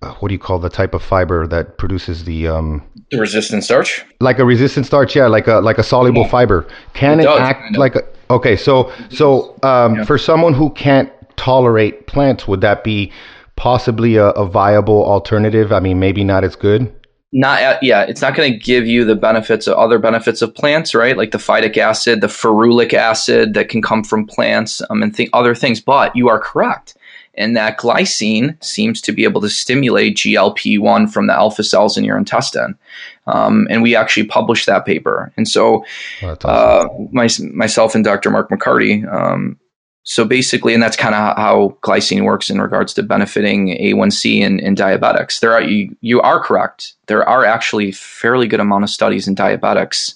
[0.00, 4.04] what do you call the type of fiber that produces the um the resistant starch?
[4.20, 6.28] Like a resistant starch yeah like a like a soluble yeah.
[6.28, 6.66] fiber.
[6.94, 10.04] Can it, it act like a okay so so um yeah.
[10.04, 13.12] for someone who can't tolerate plants would that be
[13.56, 15.72] possibly a, a viable alternative?
[15.72, 16.94] I mean maybe not as good?
[17.32, 20.54] Not uh, yeah it's not going to give you the benefits of other benefits of
[20.54, 21.16] plants right?
[21.16, 25.28] Like the phytic acid the ferulic acid that can come from plants um, and th-
[25.32, 26.94] other things but you are correct
[27.38, 31.96] and that glycine seems to be able to stimulate GLP 1 from the alpha cells
[31.96, 32.76] in your intestine.
[33.26, 35.32] Um, and we actually published that paper.
[35.36, 35.84] And so,
[36.22, 36.38] oh, awesome.
[36.44, 38.30] uh, my, myself and Dr.
[38.30, 39.58] Mark McCarty, um,
[40.02, 44.58] so basically, and that's kind of how glycine works in regards to benefiting A1C in,
[44.58, 45.40] in diabetics.
[45.40, 46.94] There are you, you are correct.
[47.08, 50.14] There are actually fairly good amount of studies in diabetics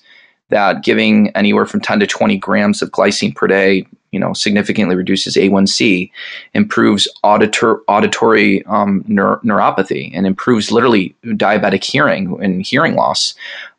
[0.49, 4.95] that giving anywhere from 10 to 20 grams of glycine per day you know significantly
[4.95, 6.11] reduces A1C,
[6.55, 13.35] improves auditor, auditory um, neur- neuropathy, and improves literally diabetic hearing and hearing loss.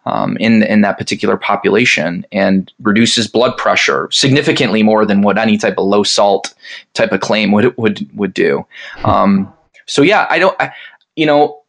[0.05, 5.57] um, in in that particular population and reduces blood pressure significantly more than what any
[5.57, 6.53] type of low salt
[6.93, 8.65] type of claim would would would do.
[9.03, 9.51] Um,
[9.85, 10.73] so yeah, I don't, I,
[11.15, 11.61] you know,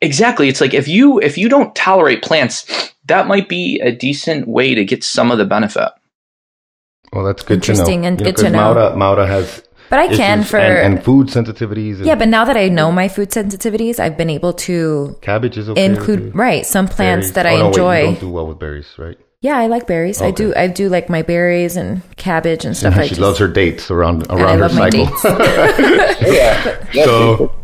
[0.00, 0.48] exactly.
[0.48, 4.74] It's like if you if you don't tolerate plants, that might be a decent way
[4.74, 5.90] to get some of the benefit.
[7.12, 7.78] Well, that's good to know.
[7.78, 8.74] Interesting and You know, good to 'cause know.
[8.74, 11.96] Maura, Mauda has But I can for and, and food sensitivities.
[11.96, 12.14] And yeah.
[12.14, 15.84] But now that I know my food sensitivities, I've been able to cabbage is okay.
[15.86, 17.32] include with right some plants Berries.
[17.34, 17.98] that Oh, I no, wait, enjoy.
[18.00, 19.16] you don't do well with berries, right?
[19.40, 20.20] yeah, I like berries.
[20.20, 20.52] I do.
[20.56, 22.96] I do like my berries and cabbage and stuff.
[22.98, 25.06] I she just, loves her dates around I around her love my cycle.
[25.06, 25.24] dates.
[26.94, 27.04] Yeah.
[27.04, 27.52] so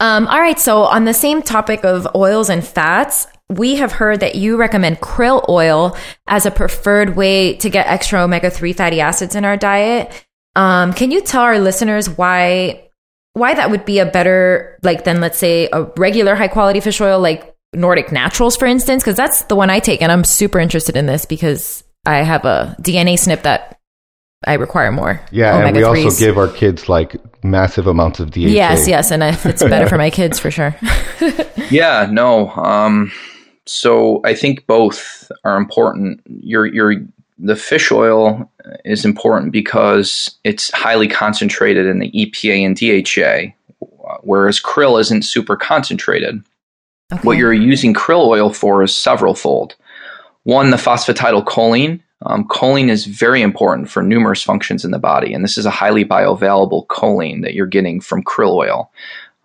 [0.00, 0.58] Um, all right.
[0.58, 5.00] So, on the same topic of oils and fats, we have heard that you recommend
[5.00, 9.56] krill oil as a preferred way to get extra omega 3 fatty acids in our
[9.56, 10.24] diet.
[10.56, 12.88] Um, can you tell our listeners why?
[13.34, 17.00] Why that would be a better, like, than let's say a regular high quality fish
[17.00, 19.02] oil, like Nordic Naturals, for instance?
[19.02, 22.44] Because that's the one I take, and I'm super interested in this because I have
[22.44, 23.80] a DNA snip that
[24.46, 25.20] I require more.
[25.32, 26.04] yeah, and we omega-3s.
[26.04, 28.40] also give our kids like massive amounts of DHA.
[28.42, 30.76] Yes, yes, and if it's better for my kids for sure.
[31.70, 32.50] Yeah, no.
[32.50, 33.10] Um,
[33.66, 36.20] so I think both are important.
[36.26, 36.94] Your your
[37.38, 38.50] the fish oil
[38.84, 43.86] is important because it's highly concentrated in the EPA and DHA,
[44.22, 46.42] whereas krill isn't super concentrated.
[47.22, 49.76] What you're using krill oil for is several fold.
[50.44, 52.00] One, the phosphatidylcholine.
[52.26, 55.70] Um, choline is very important for numerous functions in the body, and this is a
[55.70, 58.90] highly bioavailable choline that you're getting from krill oil,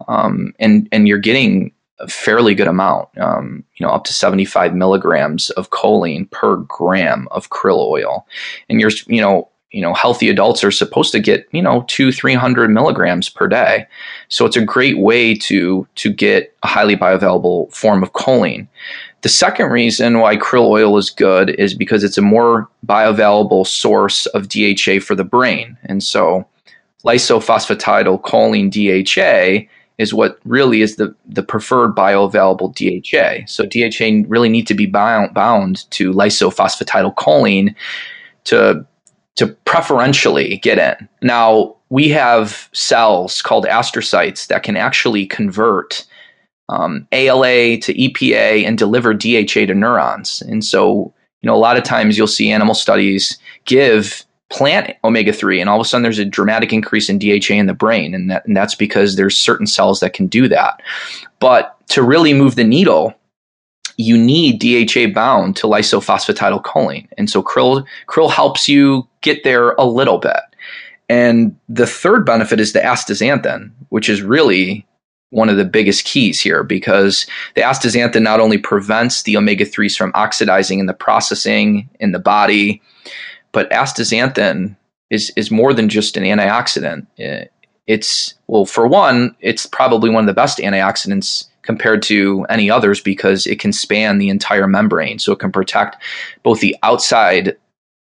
[0.08, 4.74] um, and and you're getting a fairly good amount, um, you know, up to 75
[4.74, 8.26] milligrams of choline per gram of krill oil,
[8.70, 12.12] and you're you know you know healthy adults are supposed to get you know two
[12.12, 13.86] three hundred milligrams per day,
[14.30, 18.68] so it's a great way to to get a highly bioavailable form of choline.
[19.22, 24.26] The second reason why krill oil is good is because it's a more bioavailable source
[24.28, 25.78] of DHA for the brain.
[25.84, 26.48] And so
[27.04, 29.68] lysophosphatidylcholine DHA
[30.00, 33.46] is what really is the, the preferred bioavailable DHA.
[33.46, 37.76] So DHA really need to be bound, bound to lysophosphatidylcholine
[38.46, 38.86] to
[39.36, 41.08] to preferentially get in.
[41.22, 46.06] Now, we have cells called astrocytes that can actually convert
[46.68, 50.42] um, ALA to EPA and deliver DHA to neurons.
[50.42, 55.32] And so, you know, a lot of times you'll see animal studies give plant omega
[55.32, 58.14] 3 and all of a sudden there's a dramatic increase in DHA in the brain
[58.16, 60.82] and, that, and that's because there's certain cells that can do that.
[61.40, 63.14] But to really move the needle,
[63.98, 67.08] you need DHA bound to lysophosphatidylcholine.
[67.18, 70.40] And so krill krill helps you get there a little bit.
[71.10, 74.86] And the third benefit is the astaxanthin, which is really
[75.32, 79.96] one of the biggest keys here because the astaxanthin not only prevents the omega 3s
[79.96, 82.82] from oxidizing in the processing in the body,
[83.52, 84.76] but astaxanthin
[85.10, 87.08] is, is more than just an antioxidant.
[87.88, 93.02] It's, well, for one, it's probably one of the best antioxidants compared to any others
[93.02, 95.20] because it can span the entire membrane.
[95.20, 95.98] So it can protect
[96.44, 97.58] both the outside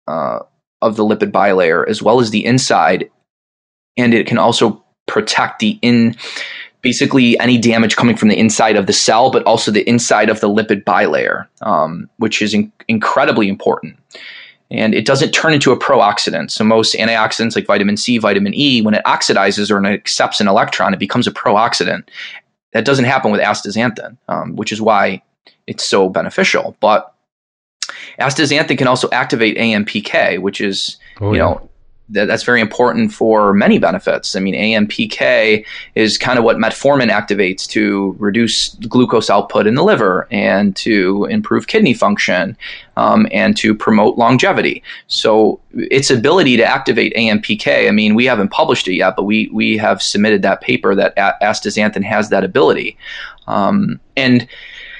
[0.07, 0.39] uh,
[0.81, 3.09] of the lipid bilayer as well as the inside.
[3.97, 6.15] And it can also protect the in
[6.81, 10.39] basically any damage coming from the inside of the cell, but also the inside of
[10.39, 13.97] the lipid bilayer, um, which is in- incredibly important.
[14.71, 16.49] And it doesn't turn into a pro-oxidant.
[16.49, 20.47] So most antioxidants like vitamin C, vitamin E, when it oxidizes or it accepts an
[20.47, 22.07] electron, it becomes a pro-oxidant.
[22.71, 25.21] That doesn't happen with astaxanthin, um, which is why
[25.67, 26.77] it's so beneficial.
[26.79, 27.13] But
[28.17, 31.69] astaxanthin can also activate AMPK, which is Oh, you know
[32.11, 34.35] that's very important for many benefits.
[34.35, 39.83] I mean, AMPK is kind of what metformin activates to reduce glucose output in the
[39.83, 42.57] liver and to improve kidney function
[42.97, 44.83] um, and to promote longevity.
[45.07, 49.49] So its ability to activate AMPK, I mean, we haven't published it yet, but we
[49.53, 52.97] we have submitted that paper that astaxanthin has that ability,
[53.47, 54.47] um, and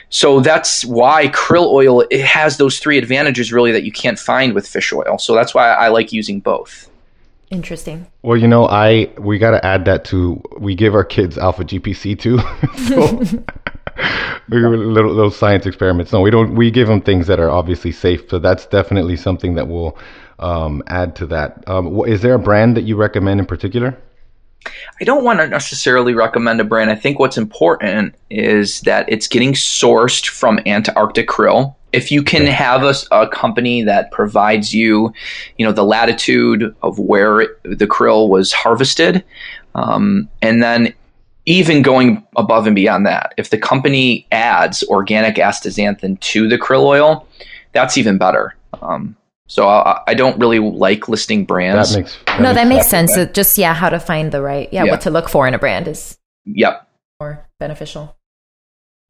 [0.10, 4.54] so that's why krill oil it has those three advantages really that you can't find
[4.54, 5.18] with fish oil.
[5.18, 6.91] So that's why I like using both.
[7.52, 8.08] Interesting.
[8.22, 11.66] Well, you know, I we got to add that to we give our kids alpha
[11.66, 12.40] GPC too.
[12.88, 13.18] so
[14.50, 16.14] we were little little science experiments.
[16.14, 16.56] No, we don't.
[16.56, 18.30] We give them things that are obviously safe.
[18.30, 19.98] So that's definitely something that will
[20.40, 21.68] um, add to that.
[21.68, 23.98] Um, wh- is there a brand that you recommend in particular?
[25.02, 26.90] I don't want to necessarily recommend a brand.
[26.90, 31.76] I think what's important is that it's getting sourced from Antarctic krill.
[31.94, 35.14] If you can have a, a company that provides you,
[35.58, 39.24] you know, the latitude of where it, the krill was harvested,
[39.76, 40.94] um, and then
[41.46, 46.84] even going above and beyond that, if the company adds organic astaxanthin to the krill
[46.84, 47.28] oil,
[47.74, 48.56] that's even better.
[48.82, 49.16] Um,
[49.48, 51.94] so I, I, don't really like listing brands.
[51.94, 53.18] That makes that no, makes that makes sense.
[53.18, 55.54] It just yeah, how to find the right yeah, yeah, what to look for in
[55.54, 56.88] a brand is yep
[57.20, 58.16] more beneficial.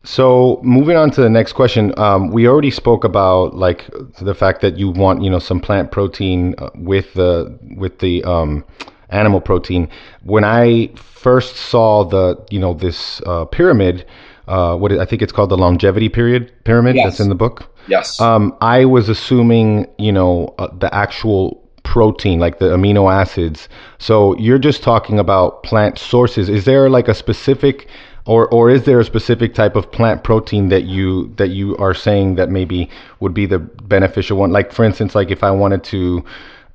[0.03, 3.87] So moving on to the next question, um, we already spoke about like
[4.19, 8.23] the fact that you want you know some plant protein uh, with the with the
[8.23, 8.65] um,
[9.09, 9.89] animal protein.
[10.23, 14.05] When I first saw the you know this uh, pyramid,
[14.47, 17.05] uh, what I think it's called the longevity period pyramid yes.
[17.05, 17.71] that's in the book.
[17.87, 18.19] Yes.
[18.19, 23.67] Um, I was assuming you know uh, the actual protein, like the amino acids.
[23.99, 26.49] So you're just talking about plant sources.
[26.49, 27.87] Is there like a specific
[28.31, 31.93] or or is there a specific type of plant protein that you that you are
[31.93, 32.89] saying that maybe
[33.19, 34.51] would be the beneficial one?
[34.51, 36.23] Like for instance like if i wanted to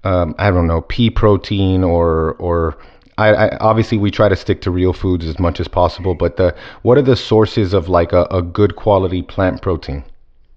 [0.04, 2.76] um, i don't know pea protein or or
[3.18, 6.36] I, I, obviously we try to stick to real foods as much as possible but
[6.36, 10.04] the what are the sources of like a, a good quality plant protein?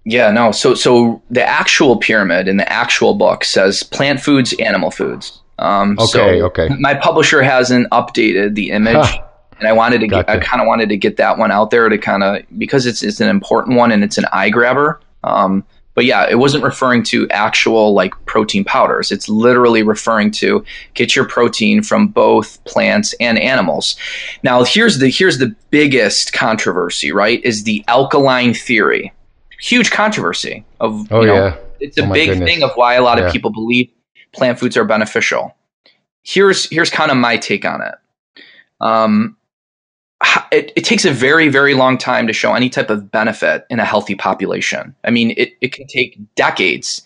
[0.03, 4.91] Yeah no so so the actual pyramid in the actual book says plant foods animal
[4.91, 5.41] foods.
[5.59, 6.69] Um, okay so okay.
[6.77, 9.07] my publisher hasn't updated the image
[9.59, 10.25] and I wanted to gotcha.
[10.25, 12.85] get, I kind of wanted to get that one out there to kind of because
[12.85, 14.99] it's it's an important one and it's an eye grabber.
[15.23, 19.11] Um, but yeah, it wasn't referring to actual like protein powders.
[19.11, 23.97] It's literally referring to get your protein from both plants and animals.
[24.41, 27.43] Now, here's the here's the biggest controversy, right?
[27.43, 29.11] Is the alkaline theory.
[29.59, 31.57] Huge controversy of oh, you know, yeah.
[31.81, 32.49] it's a oh, big goodness.
[32.49, 33.25] thing of why a lot yeah.
[33.25, 33.91] of people believe
[34.31, 35.53] plant foods are beneficial.
[36.23, 37.95] Here's here's kind of my take on it.
[38.79, 39.35] Um,
[40.51, 43.79] it, it, takes a very, very long time to show any type of benefit in
[43.79, 44.95] a healthy population.
[45.03, 47.01] I mean, it, it can take decades.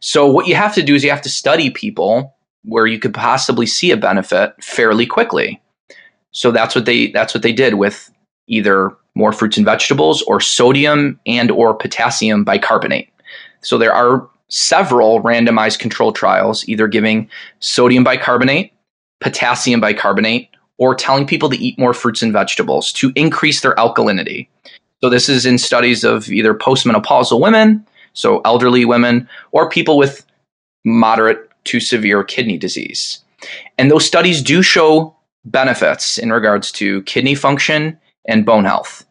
[0.00, 3.14] So, what you have to do is you have to study people where you could
[3.14, 5.60] possibly see a benefit fairly quickly.
[6.32, 8.10] So that's what they that's what they did with
[8.46, 13.08] either more fruits and vegetables or sodium and or potassium bicarbonate.
[13.62, 17.28] So there are several randomized control trials either giving
[17.60, 18.72] sodium bicarbonate,
[19.20, 20.48] potassium bicarbonate,
[20.80, 24.48] or telling people to eat more fruits and vegetables to increase their alkalinity.
[25.00, 30.26] So, this is in studies of either postmenopausal women, so elderly women, or people with
[30.84, 33.22] moderate to severe kidney disease.
[33.78, 35.14] And those studies do show
[35.44, 39.06] benefits in regards to kidney function and bone health.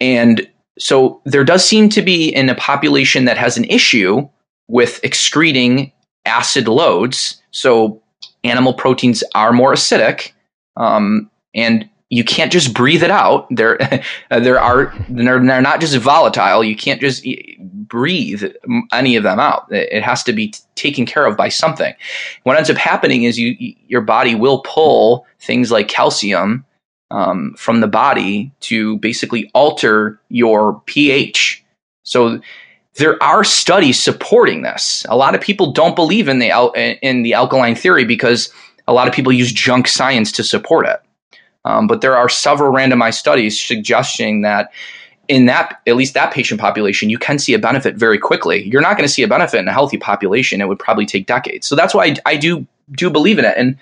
[0.00, 4.28] And so there does seem to be in a population that has an issue
[4.68, 5.92] with excreting
[6.24, 7.40] acid loads.
[7.52, 8.02] So
[8.42, 10.32] animal proteins are more acidic.
[10.76, 13.46] Um, and you can't just breathe it out.
[13.50, 13.78] There,
[14.30, 16.62] there are they're, they're, not just volatile.
[16.62, 17.26] You can't just
[17.58, 18.44] breathe
[18.92, 19.66] any of them out.
[19.70, 21.94] It has to be t- taken care of by something.
[22.44, 23.56] What ends up happening is you
[23.86, 26.64] your body will pull things like calcium
[27.10, 31.64] um, from the body to basically alter your pH.
[32.02, 32.40] So
[32.96, 35.04] there are studies supporting this.
[35.08, 38.52] A lot of people don't believe in the in the alkaline theory because
[38.86, 41.00] a lot of people use junk science to support it.
[41.64, 44.70] Um, but there are several randomized studies suggesting that
[45.28, 48.68] in that at least that patient population you can see a benefit very quickly.
[48.68, 50.60] You're not going to see a benefit in a healthy population.
[50.60, 51.66] It would probably take decades.
[51.66, 53.54] So that's why I, I, do do believe in it.
[53.56, 53.78] And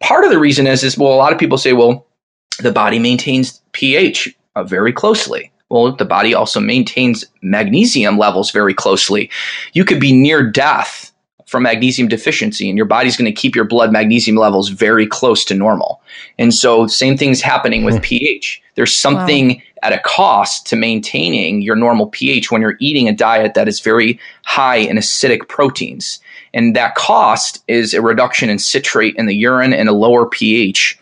[0.00, 2.06] part of the reason is is well a lot of people say well
[2.60, 5.52] the body maintains ph uh, very closely.
[5.68, 9.30] Well the body also maintains magnesium levels very closely.
[9.74, 11.11] You could be near death
[11.52, 15.44] from magnesium deficiency and your body's going to keep your blood magnesium levels very close
[15.44, 16.00] to normal.
[16.38, 18.00] And so same thing's happening with hmm.
[18.00, 18.62] pH.
[18.74, 19.62] There's something wow.
[19.82, 23.80] at a cost to maintaining your normal pH when you're eating a diet that is
[23.80, 26.20] very high in acidic proteins.
[26.54, 30.98] And that cost is a reduction in citrate in the urine and a lower pH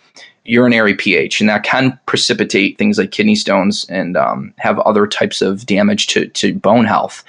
[0.51, 5.41] urinary pH, and that can precipitate things like kidney stones and um, have other types
[5.41, 7.23] of damage to, to bone health.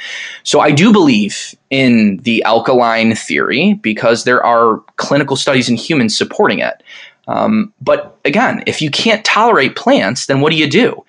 [0.43, 6.17] So I do believe in the alkaline theory because there are clinical studies in humans
[6.17, 6.81] supporting it.
[7.27, 11.05] Um, but again, if you can't tolerate plants, then what do you do?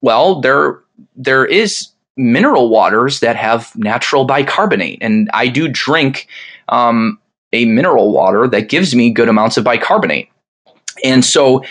[0.00, 0.80] Well, there
[1.16, 6.28] there is mineral waters that have natural bicarbonate, and I do drink
[6.68, 7.18] um,
[7.52, 10.28] a mineral water that gives me good amounts of bicarbonate.
[11.04, 11.64] And so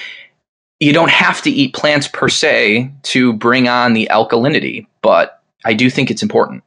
[0.79, 5.73] you don't have to eat plants per se to bring on the alkalinity, but I
[5.73, 6.63] do think it's important.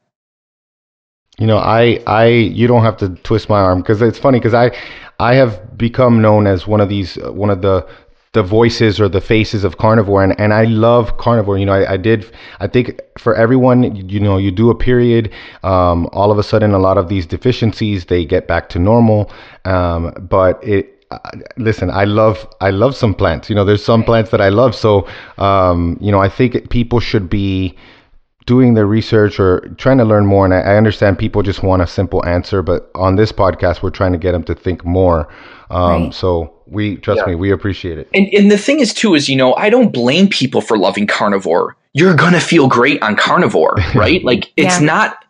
[1.39, 4.55] You know, I, I, you don't have to twist my arm because it's funny because
[4.55, 4.77] I,
[5.21, 7.87] I have become known as one of these, uh, one of the,
[8.33, 11.57] the voices or the faces of carnivore and, and I love carnivore.
[11.57, 12.31] You know, I, I did,
[12.61, 15.33] I think for everyone, you know, you do a period,
[15.63, 19.31] um, all of a sudden a lot of these deficiencies, they get back to normal.
[19.65, 21.19] Um, but it, uh,
[21.57, 23.49] listen, I love I love some plants.
[23.49, 24.75] You know, there's some plants that I love.
[24.75, 27.77] So, um, you know, I think people should be
[28.49, 30.47] doing their research or trying to learn more.
[30.47, 33.91] And I, I, understand people just want a simple answer, but on this podcast, we're
[33.91, 35.29] trying to get them to think more.
[35.71, 36.15] Um, right.
[36.15, 37.27] So we trust yeah.
[37.27, 38.09] me, we appreciate it.
[38.15, 41.07] And, and the thing is, too, is you know, I don't blame people for loving
[41.07, 41.77] carnivore.
[41.93, 44.25] You're gonna feel great on carnivore, right?
[44.25, 44.87] like it's yeah.
[44.87, 45.25] not.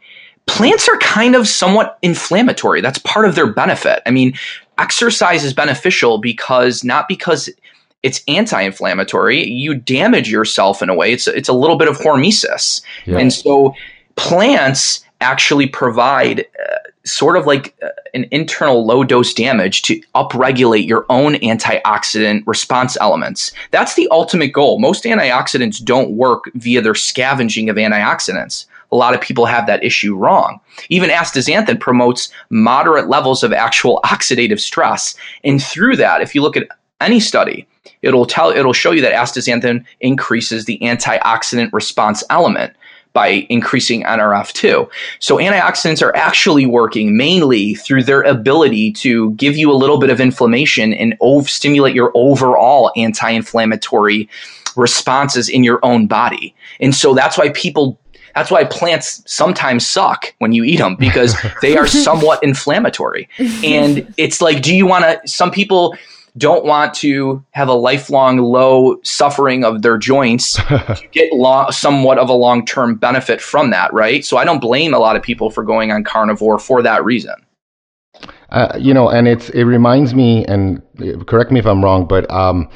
[0.46, 2.80] Plants are kind of somewhat inflammatory.
[2.80, 4.00] That's part of their benefit.
[4.06, 4.32] I mean,
[4.78, 7.50] exercise is beneficial because not because
[8.02, 9.44] it's anti-inflammatory.
[9.44, 11.12] You damage yourself in a way.
[11.12, 13.18] It's it's a little bit of hormesis, yeah.
[13.18, 13.74] and so
[14.16, 20.86] plants actually provide uh, sort of like uh, an internal low dose damage to upregulate
[20.86, 23.50] your own antioxidant response elements.
[23.72, 24.78] That's the ultimate goal.
[24.78, 28.66] Most antioxidants don't work via their scavenging of antioxidants.
[28.92, 30.60] A lot of people have that issue wrong.
[30.88, 35.14] Even astaxanthin promotes moderate levels of actual oxidative stress.
[35.44, 36.68] And through that, if you look at
[37.00, 37.66] any study,
[38.02, 42.74] it'll tell it'll show you that astaxanthin increases the antioxidant response element
[43.12, 44.88] by increasing NRF2.
[45.18, 50.10] So antioxidants are actually working mainly through their ability to give you a little bit
[50.10, 54.28] of inflammation and ov- stimulate your overall anti-inflammatory
[54.76, 56.54] responses in your own body.
[56.80, 57.98] And so that's why people
[58.34, 63.28] that's why plants sometimes suck when you eat them because they are somewhat inflammatory.
[63.64, 65.96] And it's like do you want to some people
[66.36, 72.18] don't want to have a lifelong low suffering of their joints to get long, somewhat
[72.18, 74.24] of a long term benefit from that, right?
[74.24, 77.34] So I don't blame a lot of people for going on carnivore for that reason.
[78.50, 80.80] Uh, you know, and it's it reminds me, and
[81.26, 82.68] correct me if I'm wrong, but um,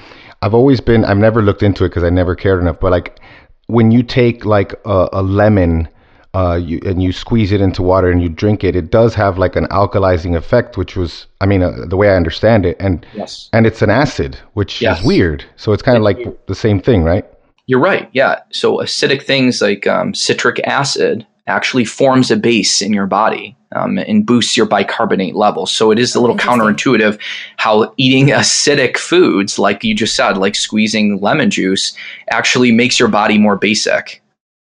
[0.42, 2.78] I've always been I've never looked into it because I never cared enough.
[2.78, 3.18] But like
[3.66, 5.88] when you take like a, a lemon
[6.34, 9.38] uh, you, and you squeeze it into water and you drink it, it does have
[9.38, 13.04] like an alkalizing effect, which was, I mean, uh, the way I understand it, and
[13.14, 13.50] yes.
[13.52, 15.00] and it's an acid, which yes.
[15.00, 15.44] is weird.
[15.56, 17.26] So it's kind of like the same thing, right?
[17.66, 18.08] You're right.
[18.12, 18.40] Yeah.
[18.50, 23.98] So acidic things like um, citric acid actually forms a base in your body um,
[23.98, 25.72] and boosts your bicarbonate levels.
[25.72, 27.18] So it is a little counterintuitive
[27.56, 31.92] how eating acidic foods, like you just said, like squeezing lemon juice,
[32.30, 34.22] actually makes your body more basic.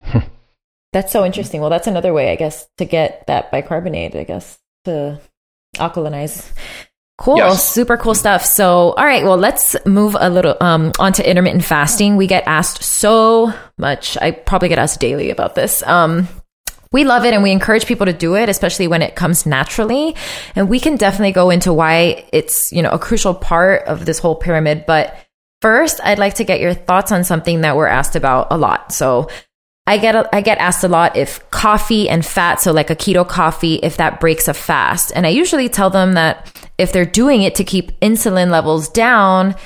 [0.92, 1.62] That's so interesting.
[1.62, 5.18] Well, that's another way, I guess, to get that bicarbonate, I guess, to
[5.76, 6.52] alkalinize.
[7.16, 7.38] Cool.
[7.38, 7.66] Yes.
[7.66, 8.44] Super cool stuff.
[8.44, 9.24] So, all right.
[9.24, 12.16] Well, let's move a little um, onto intermittent fasting.
[12.16, 14.18] We get asked so much.
[14.20, 15.82] I probably get asked daily about this.
[15.84, 16.28] Um,
[16.92, 20.14] we love it and we encourage people to do it, especially when it comes naturally.
[20.54, 24.18] And we can definitely go into why it's, you know, a crucial part of this
[24.18, 24.84] whole pyramid.
[24.86, 25.16] But
[25.60, 28.92] first, I'd like to get your thoughts on something that we're asked about a lot.
[28.92, 29.28] So,
[29.84, 33.26] I get I get asked a lot if coffee and fat, so like a keto
[33.26, 37.42] coffee, if that breaks a fast, and I usually tell them that if they're doing
[37.42, 39.56] it to keep insulin levels down,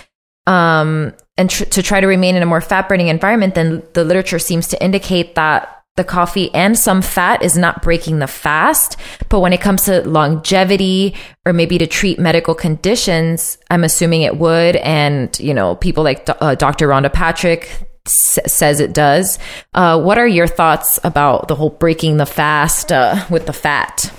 [0.47, 4.05] um, and tr- to try to remain in a more fat burning environment, then the
[4.05, 8.97] literature seems to indicate that the coffee and some fat is not breaking the fast.
[9.28, 14.36] But when it comes to longevity or maybe to treat medical conditions, I'm assuming it
[14.38, 14.76] would.
[14.76, 16.88] And, you know, people like uh, Dr.
[16.88, 17.70] Rhonda Patrick,
[18.07, 19.38] s- says it does.
[19.74, 24.12] Uh, what are your thoughts about the whole breaking the fast uh, with the fat?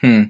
[0.00, 0.24] Hmm.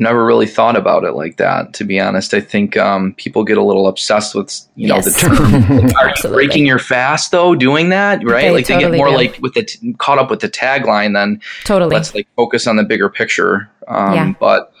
[0.00, 2.32] Never really thought about it like that, to be honest.
[2.32, 5.06] I think um, people get a little obsessed with, you know, yes.
[5.06, 5.90] the term.
[5.96, 7.56] are you breaking your fast though?
[7.56, 8.42] Doing that, right?
[8.42, 9.16] They like totally they get more do.
[9.16, 11.94] like with the t- caught up with the tagline than totally.
[11.94, 13.68] Let's like focus on the bigger picture.
[13.88, 14.32] Um, yeah.
[14.38, 14.72] But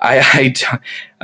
[0.00, 0.54] I, I,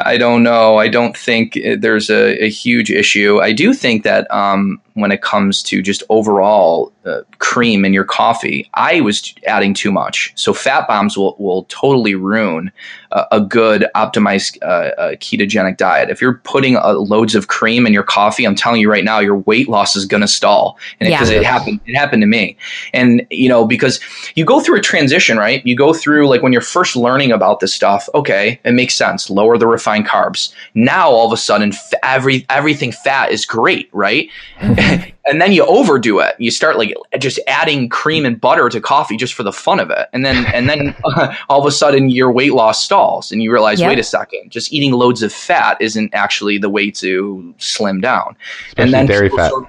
[0.04, 0.76] I don't know.
[0.76, 3.40] I don't think there's a, a huge issue.
[3.40, 8.04] I do think that um, when it comes to just overall uh, cream in your
[8.04, 10.32] coffee, I was adding too much.
[10.34, 12.70] So fat bombs will, will totally ruin
[13.12, 16.10] uh, a good optimized uh, uh ketogenic diet.
[16.10, 19.18] If you're putting uh, loads of cream in your coffee, I'm telling you right now,
[19.18, 20.78] your weight loss is going to stall.
[21.00, 21.36] And because yeah.
[21.36, 22.56] it, it happened, it happened to me.
[22.92, 24.00] And you know, because
[24.34, 25.64] you go through a transition, right?
[25.66, 28.08] You go through like when you're first learning about this stuff.
[28.14, 29.30] Okay, it makes sense.
[29.30, 30.52] Lower the refined carbs.
[30.74, 31.72] Now all of a sudden,
[32.02, 34.28] every everything fat is great, right?
[34.60, 35.10] Mm-hmm.
[35.26, 36.34] and then you overdo it.
[36.38, 39.90] You start like just adding cream and butter to coffee just for the fun of
[39.90, 43.42] it, and then and then uh, all of a sudden your weight loss stalls, and
[43.42, 47.54] you realize, wait a second, just eating loads of fat isn't actually the way to
[47.58, 48.36] slim down.
[48.68, 49.68] Especially and then dairy fat, start,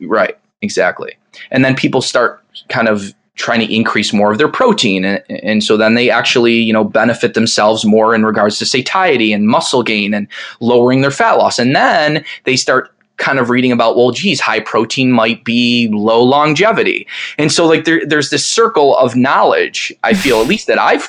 [0.00, 0.38] right?
[0.62, 1.14] Exactly.
[1.50, 5.64] And then people start kind of trying to increase more of their protein and, and,
[5.64, 9.82] so then they actually you know benefit themselves more in regards to satiety and muscle
[9.82, 10.28] gain and
[10.60, 14.60] lowering their fat loss and then they start kind of reading about well geez high
[14.60, 17.06] protein might be low longevity
[17.38, 21.08] and so like there, there's this circle of knowledge i feel at least that i've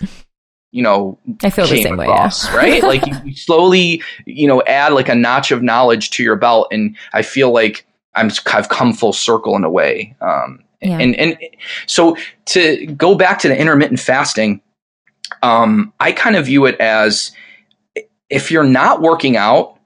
[0.71, 2.57] you know, I feel the same across, way, yeah.
[2.57, 2.83] right?
[2.83, 6.67] like you, you slowly, you know, add like a notch of knowledge to your belt,
[6.69, 10.17] and I feel like I'm I've come full circle in a way.
[10.19, 10.99] Um, yeah.
[10.99, 11.37] And and
[11.85, 14.61] so to go back to the intermittent fasting,
[15.41, 17.31] um, I kind of view it as
[18.29, 19.79] if you're not working out,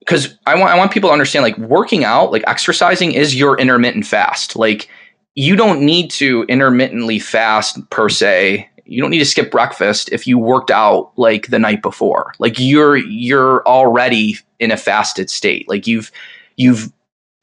[0.00, 3.58] because I want I want people to understand like working out, like exercising, is your
[3.58, 4.56] intermittent fast.
[4.56, 4.88] Like
[5.34, 10.26] you don't need to intermittently fast per se you don't need to skip breakfast if
[10.26, 15.68] you worked out like the night before like you're you're already in a fasted state
[15.68, 16.10] like you've
[16.56, 16.92] you've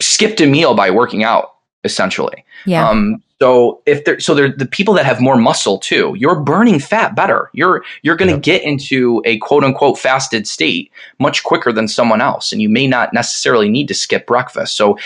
[0.01, 4.65] skipped a meal by working out essentially yeah um so if they're so they're the
[4.65, 8.43] people that have more muscle too you're burning fat better you're you're going to yep.
[8.43, 12.87] get into a quote unquote fasted state much quicker than someone else and you may
[12.87, 14.97] not necessarily need to skip breakfast so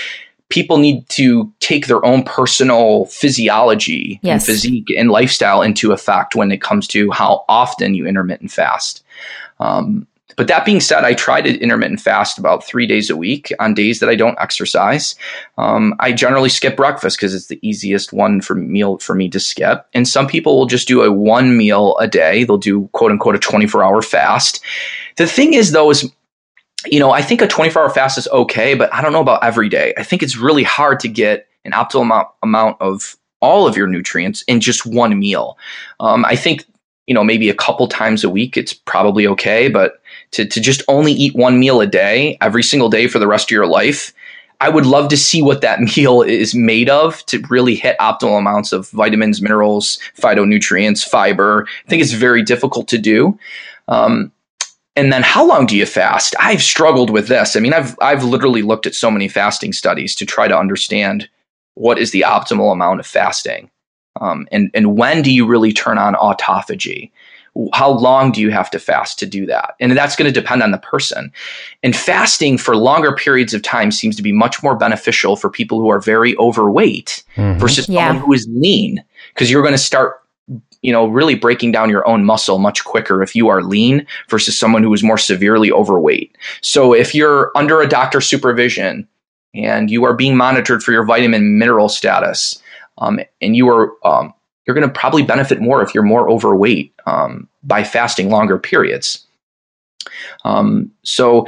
[0.54, 4.34] people need to take their own personal physiology yes.
[4.34, 9.04] and physique and lifestyle into effect when it comes to how often you intermittent fast.
[9.60, 10.06] Um,
[10.36, 13.74] but that being said, I try to intermittent fast about three days a week on
[13.74, 15.16] days that I don't exercise.
[15.58, 19.40] Um, I generally skip breakfast because it's the easiest one for meal for me to
[19.40, 19.86] skip.
[19.94, 22.44] And some people will just do a one meal a day.
[22.44, 24.64] They'll do quote unquote a 24 hour fast.
[25.18, 26.10] The thing is though, is
[26.86, 29.44] you know, I think a 24 hour fast is okay, but I don't know about
[29.44, 29.94] every day.
[29.98, 33.88] I think it's really hard to get an optimal amount, amount of all of your
[33.88, 35.58] nutrients in just one meal.
[36.00, 36.66] Um, I think,
[37.08, 40.02] you know, maybe a couple times a week, it's probably okay, but
[40.34, 43.48] to, to just only eat one meal a day every single day for the rest
[43.48, 44.14] of your life,
[44.62, 48.40] I would love to see what that meal is made of to really hit optimal
[48.40, 51.68] amounts of vitamins, minerals, phytonutrients, fiber.
[51.86, 53.38] I think it's very difficult to do.
[53.88, 54.32] Um,
[54.96, 56.36] and then how long do you fast?
[56.40, 57.56] I've struggled with this.
[57.56, 61.28] I mean, I've I've literally looked at so many fasting studies to try to understand
[61.74, 63.72] what is the optimal amount of fasting,
[64.22, 67.10] um, and and when do you really turn on autophagy?
[67.74, 69.76] How long do you have to fast to do that?
[69.80, 71.32] And that's going to depend on the person.
[71.84, 75.80] And fasting for longer periods of time seems to be much more beneficial for people
[75.80, 77.60] who are very overweight mm-hmm.
[77.60, 78.08] versus yeah.
[78.08, 80.20] someone who is lean, because you're going to start
[80.82, 84.58] you know, really breaking down your own muscle much quicker if you are lean versus
[84.58, 86.36] someone who is more severely overweight.
[86.60, 89.08] So if you're under a doctor's supervision
[89.54, 92.62] and you are being monitored for your vitamin mineral status,
[92.98, 94.34] um, and you are um,
[94.66, 99.26] you're going to probably benefit more if you're more overweight um, by fasting longer periods.
[100.46, 101.48] Um, so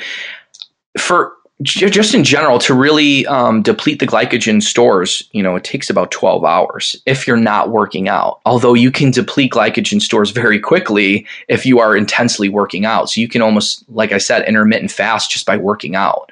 [0.97, 5.89] for just in general to really um, deplete the glycogen stores you know it takes
[5.89, 8.41] about 12 hours if you're not working out.
[8.45, 13.09] Although you can deplete glycogen stores very quickly if you are intensely working out.
[13.09, 16.31] So you can almost like i said intermittent fast just by working out.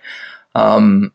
[0.55, 1.13] Um,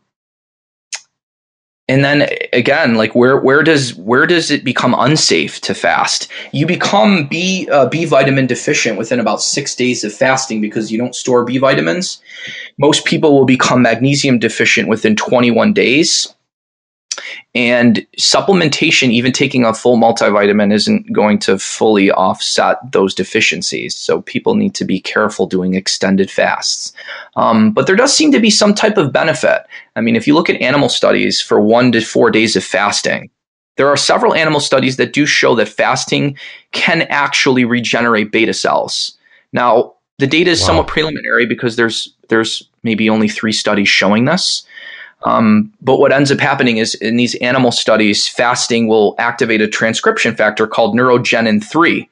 [1.88, 6.28] and then again like where where does where does it become unsafe to fast?
[6.52, 10.98] You become b uh, b vitamin deficient within about six days of fasting because you
[10.98, 12.20] don't store b vitamins.
[12.76, 16.34] Most people will become magnesium deficient within 21 days
[17.54, 23.96] and supplementation, even taking a full multivitamin, isn't going to fully offset those deficiencies.
[23.96, 26.92] So people need to be careful doing extended fasts.
[27.36, 29.62] Um, but there does seem to be some type of benefit.
[29.96, 33.30] I mean, if you look at animal studies for one to four days of fasting,
[33.76, 36.36] there are several animal studies that do show that fasting
[36.72, 39.16] can actually regenerate beta cells.
[39.52, 40.66] Now, the data is wow.
[40.66, 44.64] somewhat preliminary because there's there's maybe only three studies showing this.
[45.24, 49.68] Um, but what ends up happening is in these animal studies, fasting will activate a
[49.68, 52.08] transcription factor called neurogenin 3.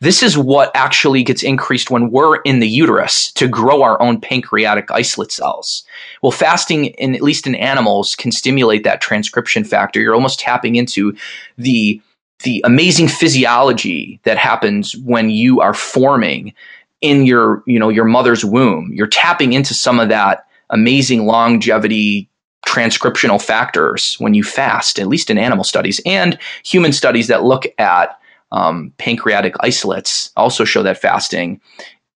[0.00, 4.20] This is what actually gets increased when we're in the uterus to grow our own
[4.20, 5.84] pancreatic islet cells.
[6.22, 10.00] Well, fasting, in, at least in animals, can stimulate that transcription factor.
[10.00, 11.16] You're almost tapping into
[11.58, 12.00] the
[12.40, 16.52] the amazing physiology that happens when you are forming
[17.00, 18.90] in your you know your mother's womb.
[18.92, 22.28] You're tapping into some of that amazing longevity
[22.66, 27.64] transcriptional factors when you fast, at least in animal studies and human studies that look
[27.78, 28.18] at
[28.52, 31.60] um, pancreatic isolates also show that fasting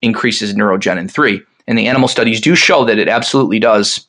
[0.02, 1.40] increases neurogenin 3.
[1.66, 4.06] And the animal studies do show that it absolutely does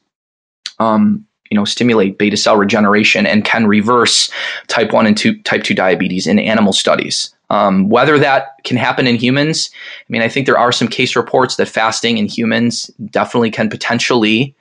[0.79, 4.31] um, you know, stimulate beta cell regeneration and can reverse
[4.67, 7.33] type 1 and two, type 2 diabetes in animal studies.
[7.49, 11.15] Um, whether that can happen in humans, I mean, I think there are some case
[11.15, 14.55] reports that fasting in humans definitely can potentially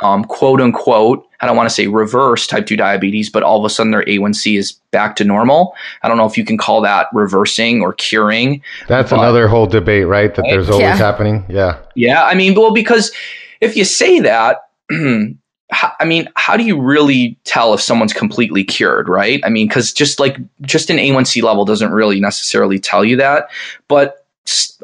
[0.00, 3.64] um, quote unquote, I don't want to say reverse type 2 diabetes, but all of
[3.64, 5.74] a sudden their A1C is back to normal.
[6.02, 8.62] I don't know if you can call that reversing or curing.
[8.88, 10.34] That's but, another whole debate, right?
[10.34, 10.50] That right?
[10.50, 10.96] there's always yeah.
[10.96, 11.44] happening.
[11.48, 11.78] Yeah.
[11.94, 12.24] Yeah.
[12.24, 13.12] I mean, well, because
[13.60, 19.08] if you say that, I mean, how do you really tell if someone's completely cured,
[19.08, 19.40] right?
[19.44, 23.48] I mean, because just like just an A1C level doesn't really necessarily tell you that.
[23.88, 24.23] But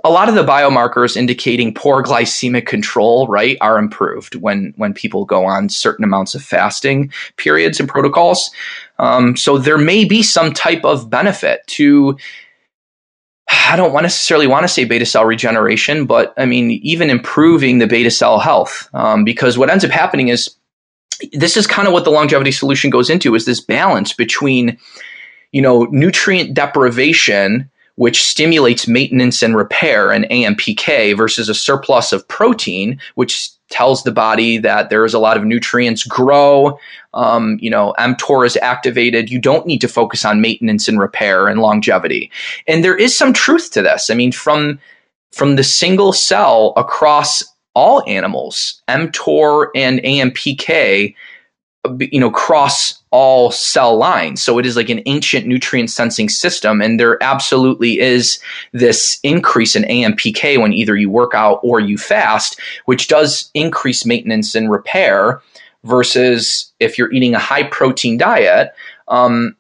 [0.05, 5.25] a lot of the biomarkers indicating poor glycemic control, right, are improved when when people
[5.25, 8.51] go on certain amounts of fasting periods and protocols.
[8.99, 12.17] Um, so there may be some type of benefit to.
[13.53, 17.87] I don't necessarily want to say beta cell regeneration, but I mean even improving the
[17.87, 20.55] beta cell health, um, because what ends up happening is
[21.33, 24.79] this is kind of what the longevity solution goes into is this balance between
[25.53, 32.27] you know nutrient deprivation which stimulates maintenance and repair and AMPK versus a surplus of
[32.29, 36.79] protein, which tells the body that there is a lot of nutrients grow.
[37.15, 39.31] Um, you know, mTOR is activated.
[39.31, 42.31] You don't need to focus on maintenance and repair and longevity.
[42.67, 44.11] And there is some truth to this.
[44.11, 44.79] I mean, from
[45.33, 51.15] from the single cell across all animals, mTOR and AMPK
[51.99, 56.83] you know cross all cell lines so it is like an ancient nutrient sensing system
[56.83, 58.39] and there absolutely is
[58.73, 64.05] this increase in ampk when either you work out or you fast which does increase
[64.05, 65.41] maintenance and repair
[65.85, 68.75] versus if you're eating a high protein diet
[69.09, 69.57] um,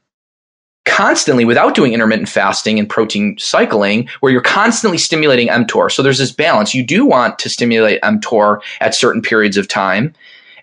[0.84, 5.90] constantly without doing intermittent fasting and protein cycling where you're constantly stimulating mTOR.
[5.90, 6.74] So there's this balance.
[6.74, 10.14] You do want to stimulate mTOR at certain periods of time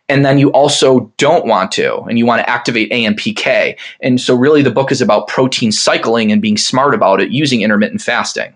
[0.10, 3.78] and then you also don't want to and you want to activate AMPK.
[4.01, 7.62] And so really the book is about protein cycling and being smart about it using
[7.62, 8.53] intermittent fasting.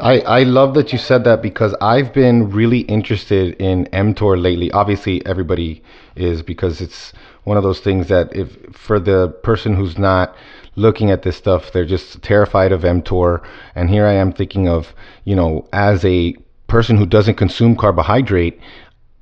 [0.00, 4.72] I, I love that you said that because I've been really interested in mTOR lately.
[4.72, 5.84] Obviously, everybody
[6.16, 7.12] is because it's
[7.44, 10.34] one of those things that if for the person who's not
[10.74, 13.44] looking at this stuff, they're just terrified of mTOR.
[13.76, 14.92] And here I am thinking of,
[15.24, 16.34] you know, as a
[16.66, 18.58] person who doesn't consume carbohydrate,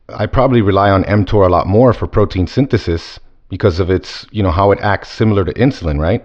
[0.08, 4.42] I probably rely on mTOR a lot more for protein synthesis because of its, you
[4.42, 6.24] know, how it acts similar to insulin, right?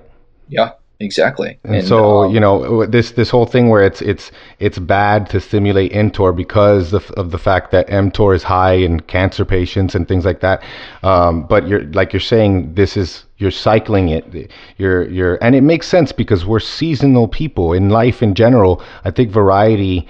[0.49, 1.59] Yeah, exactly.
[1.63, 5.29] And, and so, um, you know, this this whole thing where it's it's it's bad
[5.31, 9.93] to stimulate mTOR because of, of the fact that mTOR is high in cancer patients
[9.93, 10.63] and things like that.
[11.03, 14.51] Um, but you're like you're saying, this is you're cycling it.
[14.77, 18.81] You're you're and it makes sense because we're seasonal people in life in general.
[19.05, 20.07] I think variety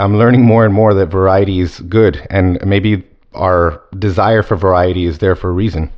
[0.00, 3.04] I'm learning more and more that variety is good, and maybe
[3.34, 5.90] our desire for variety is there for a reason.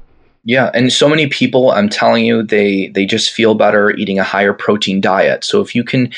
[0.45, 4.25] Yeah, and so many people, I'm telling you, they they just feel better eating a
[4.25, 5.45] higher protein diet.
[5.45, 6.13] So if you can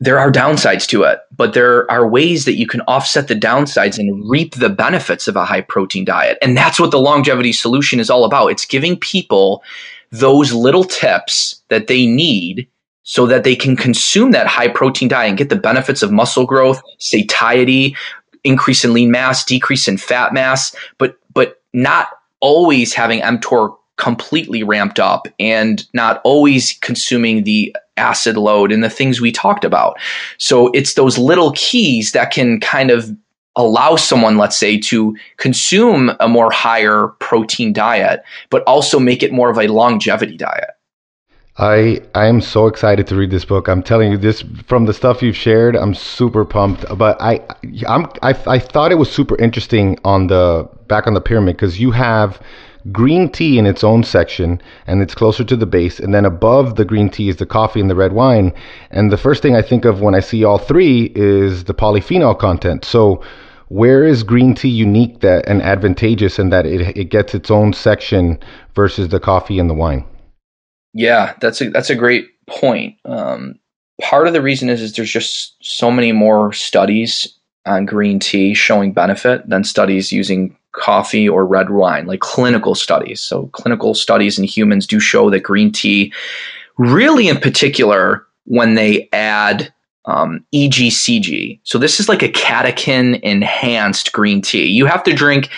[0.00, 3.98] there are downsides to it, but there are ways that you can offset the downsides
[3.98, 6.38] and reap the benefits of a high protein diet.
[6.40, 8.48] And that's what the longevity solution is all about.
[8.48, 9.62] It's giving people
[10.10, 12.68] those little tips that they need
[13.02, 16.46] so that they can consume that high protein diet and get the benefits of muscle
[16.46, 17.96] growth, satiety,
[18.48, 22.08] increase in lean mass, decrease in fat mass, but but not
[22.40, 28.90] always having mTOR completely ramped up and not always consuming the acid load and the
[28.90, 29.98] things we talked about.
[30.38, 33.10] So it's those little keys that can kind of
[33.56, 39.32] allow someone, let's say, to consume a more higher protein diet, but also make it
[39.32, 40.70] more of a longevity diet.
[41.58, 43.68] I I am so excited to read this book.
[43.68, 45.74] I'm telling you this from the stuff you've shared.
[45.74, 46.84] I'm super pumped.
[46.96, 47.40] But I
[47.88, 51.80] I'm I, I thought it was super interesting on the back on the pyramid because
[51.80, 52.40] you have
[52.92, 56.76] green tea in its own section and it's closer to the base and then above
[56.76, 58.52] the green tea is the coffee and the red wine
[58.92, 62.38] and the first thing i think of when i see all three is the polyphenol
[62.38, 63.20] content so
[63.66, 67.72] where is green tea unique that and advantageous in that it, it gets its own
[67.74, 68.38] section
[68.74, 70.06] versus the coffee and the wine
[70.92, 72.96] yeah, that's a that's a great point.
[73.04, 73.58] Um,
[74.00, 77.32] part of the reason is is there's just so many more studies
[77.66, 83.20] on green tea showing benefit than studies using coffee or red wine, like clinical studies.
[83.20, 86.12] So clinical studies in humans do show that green tea,
[86.78, 89.72] really in particular, when they add
[90.06, 91.60] um, EGCG.
[91.64, 94.66] So this is like a catechin enhanced green tea.
[94.66, 95.50] You have to drink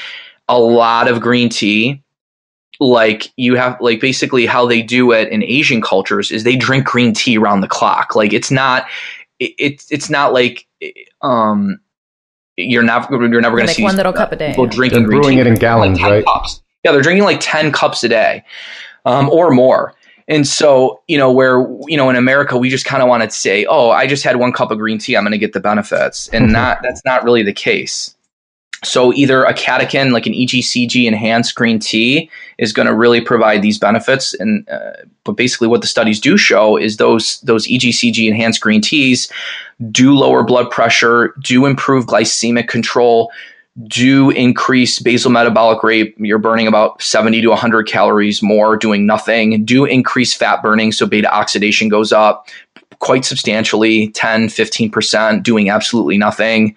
[0.48, 2.02] a lot of green tea
[2.80, 6.86] like you have like basically how they do it in Asian cultures is they drink
[6.86, 8.16] green tea around the clock.
[8.16, 8.86] Like it's not
[9.38, 10.66] it, it's it's not like
[11.20, 11.78] um
[12.56, 14.48] you're not you're never going to see one little cup a day.
[14.50, 16.24] People drinking they're brewing tea, it in gallons, like right?
[16.24, 16.62] Cups.
[16.84, 18.44] Yeah, they're drinking like ten cups a day,
[19.04, 19.94] um, or more.
[20.28, 21.58] And so, you know, where,
[21.88, 24.36] you know, in America, we just kind of want to say, oh, I just had
[24.36, 25.16] one cup of green tea.
[25.16, 26.28] I'm going to get the benefits.
[26.28, 28.14] And not, that's not really the case.
[28.82, 33.60] So either a catechin, like an EGCG enhanced green tea, is going to really provide
[33.60, 34.32] these benefits.
[34.34, 34.92] And uh,
[35.24, 39.30] but basically, what the studies do show is those those EGCG enhanced green teas
[39.90, 43.30] do lower blood pressure, do improve glycemic control,
[43.84, 46.14] do increase basal metabolic rate.
[46.18, 49.64] You're burning about 70 to 100 calories more doing nothing.
[49.64, 52.48] Do increase fat burning, so beta oxidation goes up
[53.00, 56.76] quite substantially 10 15% doing absolutely nothing.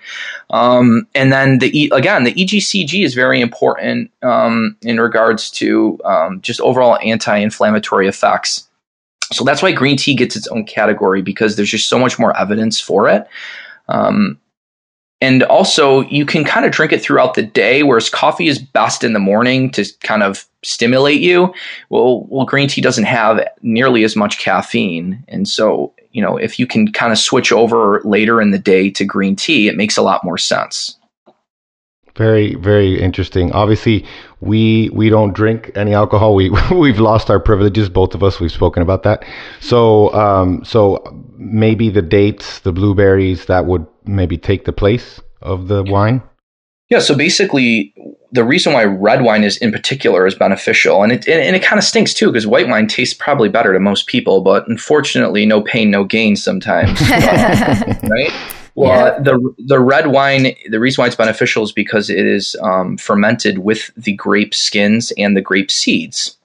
[0.50, 6.42] Um, and then the again the egcg is very important um, in regards to um,
[6.42, 8.68] just overall anti-inflammatory effects.
[9.32, 12.36] So that's why green tea gets its own category because there's just so much more
[12.38, 13.28] evidence for it.
[13.88, 14.40] Um,
[15.22, 19.06] and also, you can kind of drink it throughout the day, whereas coffee is best
[19.06, 21.54] in the morning to kind of stimulate you.
[21.90, 26.58] Well, well, green tea doesn't have nearly as much caffeine, and so you know if
[26.58, 29.98] you can kind of switch over later in the day to green tea, it makes
[29.98, 30.98] a lot more sense.
[32.16, 33.52] Very, very interesting.
[33.54, 34.06] Obviously,
[34.40, 36.36] we we don't drink any alcohol.
[36.36, 38.40] We we've lost our privileges, both of us.
[38.40, 39.26] We've spoken about that.
[39.60, 41.02] So, um, so
[41.38, 46.22] maybe the dates, the blueberries, that would maybe take the place of the wine.
[46.94, 47.00] Yeah.
[47.00, 47.92] So basically,
[48.32, 51.80] the reason why red wine is in particular is beneficial, and it and, it kind
[51.80, 55.60] of stinks too because white wine tastes probably better to most people, but unfortunately, no
[55.60, 58.32] pain, no gain sometimes, right?
[58.76, 59.20] Well, yeah.
[59.24, 63.58] the the red wine, the reason why it's beneficial is because it is um, fermented
[63.58, 66.38] with the grape skins and the grape seeds,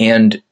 [0.00, 0.42] and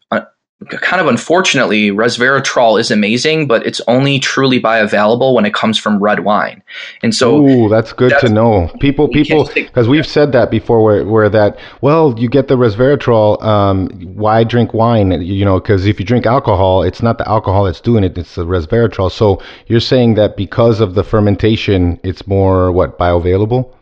[0.67, 6.03] kind of unfortunately, resveratrol is amazing, but it's only truly bioavailable when it comes from
[6.03, 6.63] red wine.
[7.03, 8.69] And so, Ooh, that's good that's, to know.
[8.81, 13.41] People, people, because we've said that before, where, where that, well, you get the resveratrol.
[13.43, 15.13] Um, why drink wine?
[15.23, 18.35] You know, because if you drink alcohol, it's not the alcohol that's doing it; it's
[18.35, 19.13] the resveratrol.
[19.13, 23.73] So you're saying that because of the fermentation, it's more what bioavailable?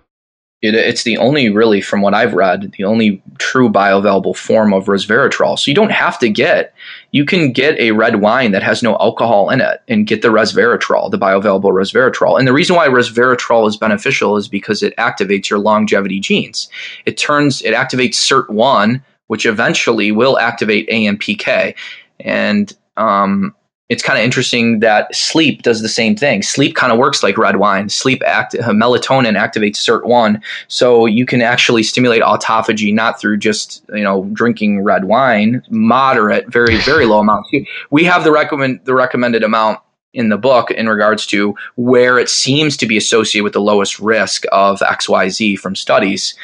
[0.63, 4.87] It, it's the only, really, from what I've read, the only true bioavailable form of
[4.87, 5.59] resveratrol.
[5.59, 6.75] So you don't have to get,
[7.13, 10.29] you can get a red wine that has no alcohol in it and get the
[10.29, 12.39] resveratrol, the bioavailable resveratrol.
[12.39, 16.69] And the reason why resveratrol is beneficial is because it activates your longevity genes.
[17.05, 21.75] It turns, it activates SIRT1, which eventually will activate AMPK.
[22.21, 23.55] And um,
[23.89, 26.43] it's kind of interesting that sleep does the same thing.
[26.43, 27.89] Sleep kind of works like red wine.
[27.89, 33.85] Sleep act uh, melatonin activates SIRT1, so you can actually stimulate autophagy not through just
[33.95, 37.51] you know drinking red wine, moderate, very very low amounts.
[37.91, 39.81] We have the recommend the recommended amount
[40.13, 44.01] in the book in regards to where it seems to be associated with the lowest
[44.01, 46.35] risk of XYZ from studies,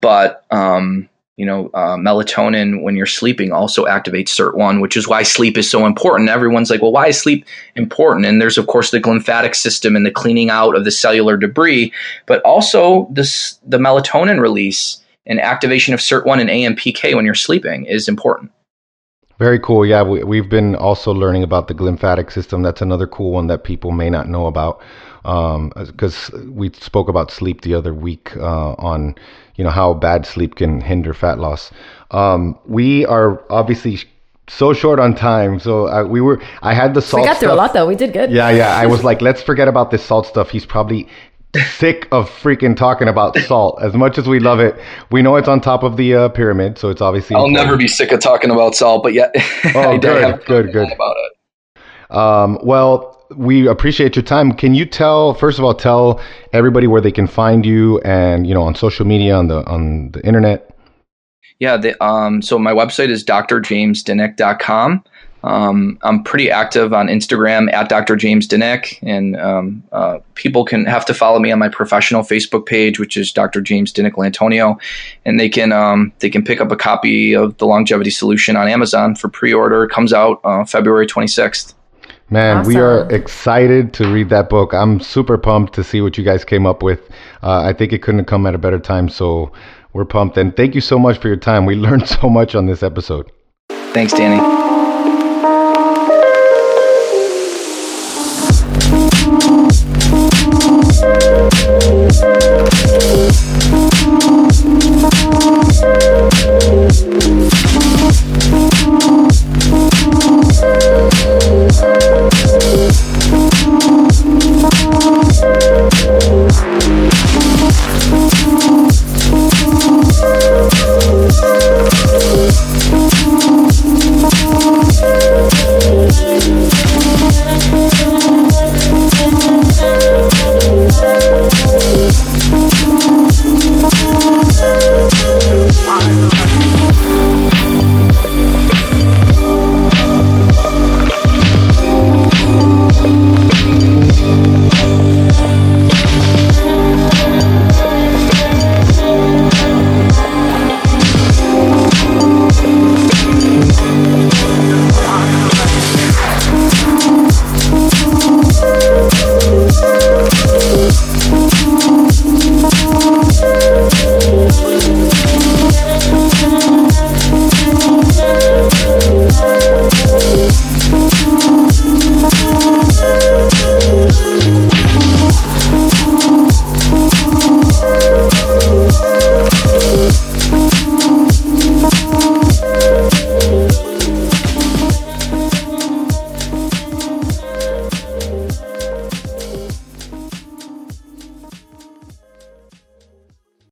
[0.00, 1.08] but um,
[1.38, 5.70] you know, uh, melatonin when you're sleeping also activates SIRT1, which is why sleep is
[5.70, 6.28] so important.
[6.28, 8.26] Everyone's like, well, why is sleep important?
[8.26, 11.92] And there's, of course, the glymphatic system and the cleaning out of the cellular debris,
[12.26, 17.84] but also this, the melatonin release and activation of SIRT1 and AMPK when you're sleeping
[17.84, 18.50] is important.
[19.38, 19.86] Very cool.
[19.86, 22.62] Yeah, we, have been also learning about the glymphatic system.
[22.62, 24.82] That's another cool one that people may not know about
[25.22, 29.14] because um, we spoke about sleep the other week uh, on
[29.58, 31.70] you know how bad sleep can hinder fat loss.
[32.12, 33.98] Um, we are obviously
[34.48, 36.40] so short on time, so uh, we were.
[36.62, 37.22] I had the salt.
[37.22, 37.52] We got through stuff.
[37.52, 37.86] a lot though.
[37.86, 38.30] We did good.
[38.30, 38.74] Yeah, yeah.
[38.74, 40.48] I was like, let's forget about this salt stuff.
[40.48, 41.08] He's probably
[41.76, 43.82] sick of freaking talking about salt.
[43.82, 44.78] As much as we love it,
[45.10, 47.36] we know it's on top of the uh, pyramid, so it's obviously.
[47.36, 47.66] I'll important.
[47.66, 49.28] never be sick of talking about salt, but yeah.
[49.74, 50.92] Oh, good, good, good.
[50.92, 52.16] About it.
[52.16, 54.52] Um, well, we appreciate your time.
[54.52, 56.20] Can you tell first of all tell
[56.52, 60.10] everybody where they can find you and you know on social media on the on
[60.12, 60.74] the internet?
[61.58, 65.04] Yeah, the, um, so my website is drjamesdinic.com.
[65.44, 68.16] Um, I'm pretty active on Instagram at Dr.
[68.16, 72.66] James Dinic, and um, uh, people can have to follow me on my professional Facebook
[72.66, 73.60] page, which is Dr.
[73.60, 74.80] James Dinicolantonio,
[75.24, 78.68] and they can um, they can pick up a copy of the Longevity Solution on
[78.68, 79.84] Amazon for pre-order.
[79.84, 81.74] It comes out uh, February 26th.
[82.30, 82.74] Man, awesome.
[82.74, 84.74] we are excited to read that book.
[84.74, 87.00] I'm super pumped to see what you guys came up with.
[87.42, 89.50] Uh, I think it couldn't have come at a better time, so
[89.94, 90.36] we're pumped.
[90.36, 91.64] And thank you so much for your time.
[91.64, 93.30] We learned so much on this episode.
[93.70, 94.67] Thanks, Danny.